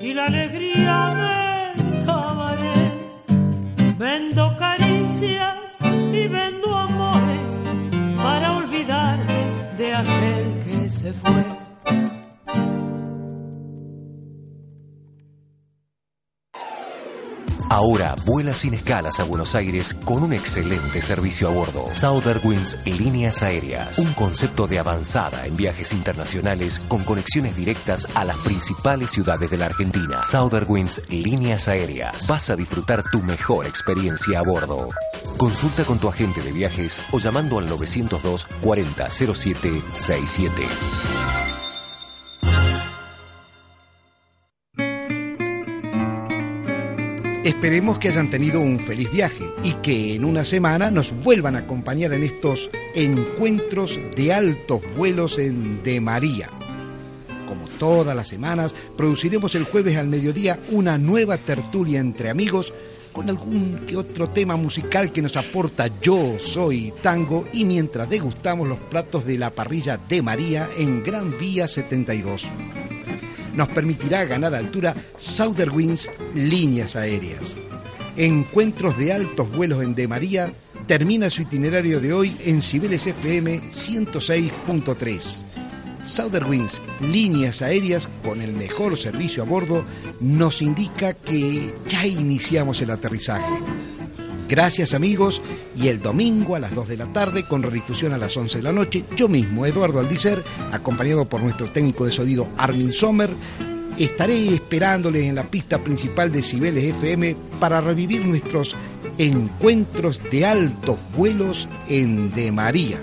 y 0.00 0.14
la 0.14 0.24
alegría 0.24 0.96
del 1.20 2.06
cabaret 2.06 2.94
vendo 3.98 4.56
caricias 4.56 5.76
y 6.18 6.26
vendo 6.26 6.74
amores 6.74 7.50
para 8.16 8.56
olvidarme 8.56 9.40
de 9.76 9.94
aquel 9.94 10.46
que 10.64 10.88
se 10.88 11.12
fue. 11.12 11.45
Ahora 17.76 18.14
vuela 18.24 18.54
sin 18.54 18.72
escalas 18.72 19.20
a 19.20 19.24
Buenos 19.24 19.54
Aires 19.54 19.92
con 20.06 20.22
un 20.22 20.32
excelente 20.32 21.02
servicio 21.02 21.46
a 21.46 21.52
bordo. 21.52 21.92
Southern 21.92 22.40
Winds 22.42 22.86
Líneas 22.86 23.42
Aéreas. 23.42 23.98
Un 23.98 24.14
concepto 24.14 24.66
de 24.66 24.78
avanzada 24.78 25.44
en 25.44 25.54
viajes 25.54 25.92
internacionales 25.92 26.80
con 26.88 27.04
conexiones 27.04 27.54
directas 27.54 28.08
a 28.14 28.24
las 28.24 28.38
principales 28.38 29.10
ciudades 29.10 29.50
de 29.50 29.58
la 29.58 29.66
Argentina. 29.66 30.22
Southern 30.22 30.64
Winds 30.66 31.02
Líneas 31.10 31.68
Aéreas. 31.68 32.26
Vas 32.26 32.48
a 32.48 32.56
disfrutar 32.56 33.02
tu 33.12 33.20
mejor 33.20 33.66
experiencia 33.66 34.38
a 34.38 34.42
bordo. 34.42 34.88
Consulta 35.36 35.84
con 35.84 35.98
tu 35.98 36.08
agente 36.08 36.40
de 36.40 36.52
viajes 36.52 37.02
o 37.12 37.18
llamando 37.18 37.58
al 37.58 37.68
902 37.68 38.46
40 38.62 39.10
07 39.10 39.82
67. 39.98 41.35
Esperemos 47.46 48.00
que 48.00 48.08
hayan 48.08 48.28
tenido 48.28 48.60
un 48.60 48.80
feliz 48.80 49.08
viaje 49.12 49.44
y 49.62 49.74
que 49.74 50.16
en 50.16 50.24
una 50.24 50.42
semana 50.42 50.90
nos 50.90 51.12
vuelvan 51.22 51.54
a 51.54 51.60
acompañar 51.60 52.12
en 52.12 52.24
estos 52.24 52.68
encuentros 52.92 54.00
de 54.16 54.32
altos 54.32 54.80
vuelos 54.96 55.38
en 55.38 55.80
De 55.84 56.00
María. 56.00 56.50
Como 57.46 57.68
todas 57.78 58.16
las 58.16 58.26
semanas, 58.26 58.74
produciremos 58.96 59.54
el 59.54 59.62
jueves 59.62 59.96
al 59.96 60.08
mediodía 60.08 60.58
una 60.72 60.98
nueva 60.98 61.38
tertulia 61.38 62.00
entre 62.00 62.30
amigos 62.30 62.74
con 63.12 63.30
algún 63.30 63.84
que 63.86 63.96
otro 63.96 64.26
tema 64.26 64.56
musical 64.56 65.12
que 65.12 65.22
nos 65.22 65.36
aporta 65.36 65.88
Yo 66.02 66.40
Soy 66.40 66.92
Tango 67.00 67.46
y 67.52 67.64
mientras 67.64 68.10
degustamos 68.10 68.66
los 68.66 68.78
platos 68.78 69.24
de 69.24 69.38
la 69.38 69.50
parrilla 69.50 70.00
de 70.08 70.20
María 70.20 70.68
en 70.76 71.04
Gran 71.04 71.38
Vía 71.38 71.68
72 71.68 72.44
nos 73.56 73.68
permitirá 73.68 74.24
ganar 74.24 74.54
altura 74.54 74.94
Southern 75.16 75.74
Winds 75.74 76.10
Líneas 76.34 76.94
Aéreas. 76.94 77.56
Encuentros 78.16 78.96
de 78.96 79.12
altos 79.12 79.50
vuelos 79.50 79.82
en 79.82 79.94
De 79.94 80.06
María 80.06 80.52
termina 80.86 81.28
su 81.28 81.42
itinerario 81.42 82.00
de 82.00 82.12
hoy 82.12 82.36
en 82.44 82.62
Cibeles 82.62 83.06
FM 83.06 83.60
106.3. 83.72 85.36
Southern 86.04 86.48
Winds 86.48 86.80
Líneas 87.00 87.62
Aéreas 87.62 88.08
con 88.24 88.40
el 88.40 88.52
mejor 88.52 88.96
servicio 88.96 89.42
a 89.42 89.46
bordo 89.46 89.84
nos 90.20 90.62
indica 90.62 91.14
que 91.14 91.74
ya 91.88 92.06
iniciamos 92.06 92.80
el 92.80 92.90
aterrizaje. 92.92 93.54
Gracias 94.48 94.94
amigos 94.94 95.42
y 95.76 95.88
el 95.88 96.00
domingo 96.00 96.54
a 96.54 96.60
las 96.60 96.74
2 96.74 96.88
de 96.88 96.96
la 96.96 97.06
tarde 97.06 97.42
con 97.42 97.62
redifusión 97.62 98.12
a 98.12 98.18
las 98.18 98.36
11 98.36 98.58
de 98.58 98.62
la 98.62 98.72
noche, 98.72 99.04
yo 99.16 99.28
mismo, 99.28 99.66
Eduardo 99.66 99.98
Aldicer, 99.98 100.42
acompañado 100.72 101.24
por 101.24 101.42
nuestro 101.42 101.66
técnico 101.70 102.04
de 102.04 102.12
sonido 102.12 102.46
Armin 102.56 102.92
Sommer, 102.92 103.30
estaré 103.98 104.54
esperándoles 104.54 105.24
en 105.24 105.34
la 105.34 105.44
pista 105.44 105.82
principal 105.82 106.30
de 106.30 106.42
Cibeles 106.42 106.84
FM 106.84 107.36
para 107.58 107.80
revivir 107.80 108.24
nuestros 108.24 108.76
encuentros 109.18 110.20
de 110.30 110.44
altos 110.46 110.96
vuelos 111.16 111.68
en 111.88 112.32
De 112.32 112.52
María. 112.52 113.00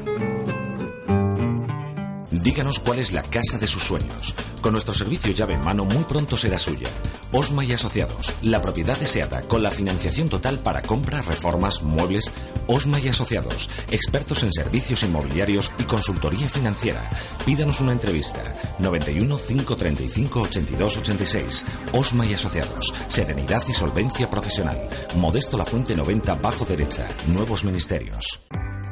Díganos 2.31 2.79
cuál 2.79 2.99
es 2.99 3.13
la 3.13 3.23
casa 3.23 3.57
de 3.57 3.67
sus 3.67 3.83
sueños. 3.83 4.35
Con 4.61 4.73
nuestro 4.73 4.93
servicio 4.93 5.31
llave 5.31 5.55
en 5.55 5.63
mano 5.63 5.85
muy 5.85 6.03
pronto 6.03 6.37
será 6.37 6.57
suya. 6.57 6.89
Osma 7.35 7.65
y 7.65 7.73
Asociados, 7.73 8.31
la 8.43 8.61
propiedad 8.61 8.97
deseada 8.99 9.41
con 9.41 9.63
la 9.63 9.71
financiación 9.71 10.29
total 10.29 10.59
para 10.59 10.83
compra, 10.83 11.23
reformas, 11.23 11.81
muebles. 11.81 12.31
Osma 12.67 12.99
y 12.99 13.07
Asociados, 13.07 13.71
expertos 13.89 14.43
en 14.43 14.53
servicios 14.53 15.01
inmobiliarios 15.01 15.71
y 15.79 15.83
consultoría 15.83 16.47
financiera. 16.47 17.09
Pídanos 17.43 17.81
una 17.81 17.91
entrevista. 17.91 18.43
91 18.77 19.37
535 19.37 20.41
82 20.41 20.97
86. 20.97 21.65
Osma 21.93 22.25
y 22.27 22.35
Asociados, 22.35 22.93
serenidad 23.07 23.63
y 23.67 23.73
solvencia 23.73 24.29
profesional. 24.29 24.87
Modesto 25.15 25.57
La 25.57 25.65
Fuente 25.65 25.95
90 25.95 26.35
bajo 26.35 26.65
derecha. 26.65 27.09
Nuevos 27.25 27.63
ministerios. 27.63 28.41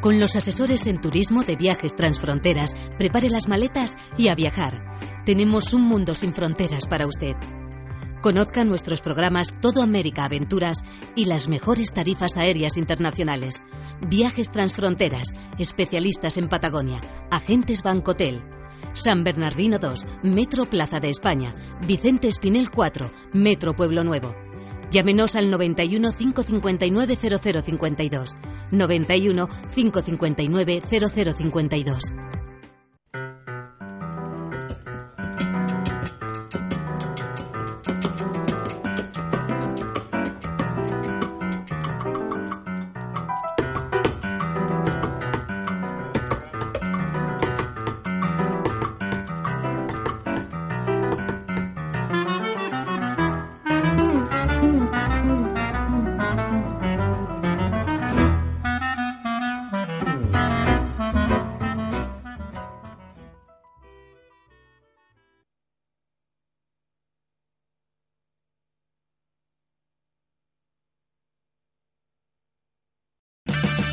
Con 0.01 0.19
los 0.19 0.35
asesores 0.35 0.87
en 0.87 0.99
turismo 0.99 1.43
de 1.43 1.55
viajes 1.55 1.95
transfronteras, 1.95 2.73
prepare 2.97 3.29
las 3.29 3.47
maletas 3.47 3.95
y 4.17 4.29
a 4.29 4.35
viajar. 4.35 4.83
Tenemos 5.27 5.75
un 5.75 5.83
mundo 5.83 6.15
sin 6.15 6.33
fronteras 6.33 6.87
para 6.87 7.05
usted. 7.05 7.35
Conozca 8.21 8.63
nuestros 8.63 9.01
programas 9.01 9.51
Todo 9.61 9.81
América 9.81 10.25
Aventuras 10.25 10.83
y 11.15 11.25
las 11.25 11.49
mejores 11.49 11.91
tarifas 11.91 12.37
aéreas 12.37 12.77
internacionales. 12.77 13.63
Viajes 14.07 14.51
transfronteras, 14.51 15.33
especialistas 15.57 16.37
en 16.37 16.47
Patagonia, 16.47 17.01
agentes 17.31 17.81
Bancotel. 17.81 18.43
San 18.93 19.23
Bernardino 19.23 19.79
2, 19.79 20.05
Metro 20.21 20.65
Plaza 20.65 20.99
de 20.99 21.09
España, 21.09 21.55
Vicente 21.87 22.27
Espinel 22.27 22.69
4, 22.69 23.11
Metro 23.33 23.75
Pueblo 23.75 24.03
Nuevo. 24.03 24.35
Llámenos 24.91 25.35
al 25.35 25.49
91 25.49 26.11
559 26.11 27.15
0052. 27.15 28.37
91 28.69 29.47
559 29.73 30.81
0052. 30.81 32.13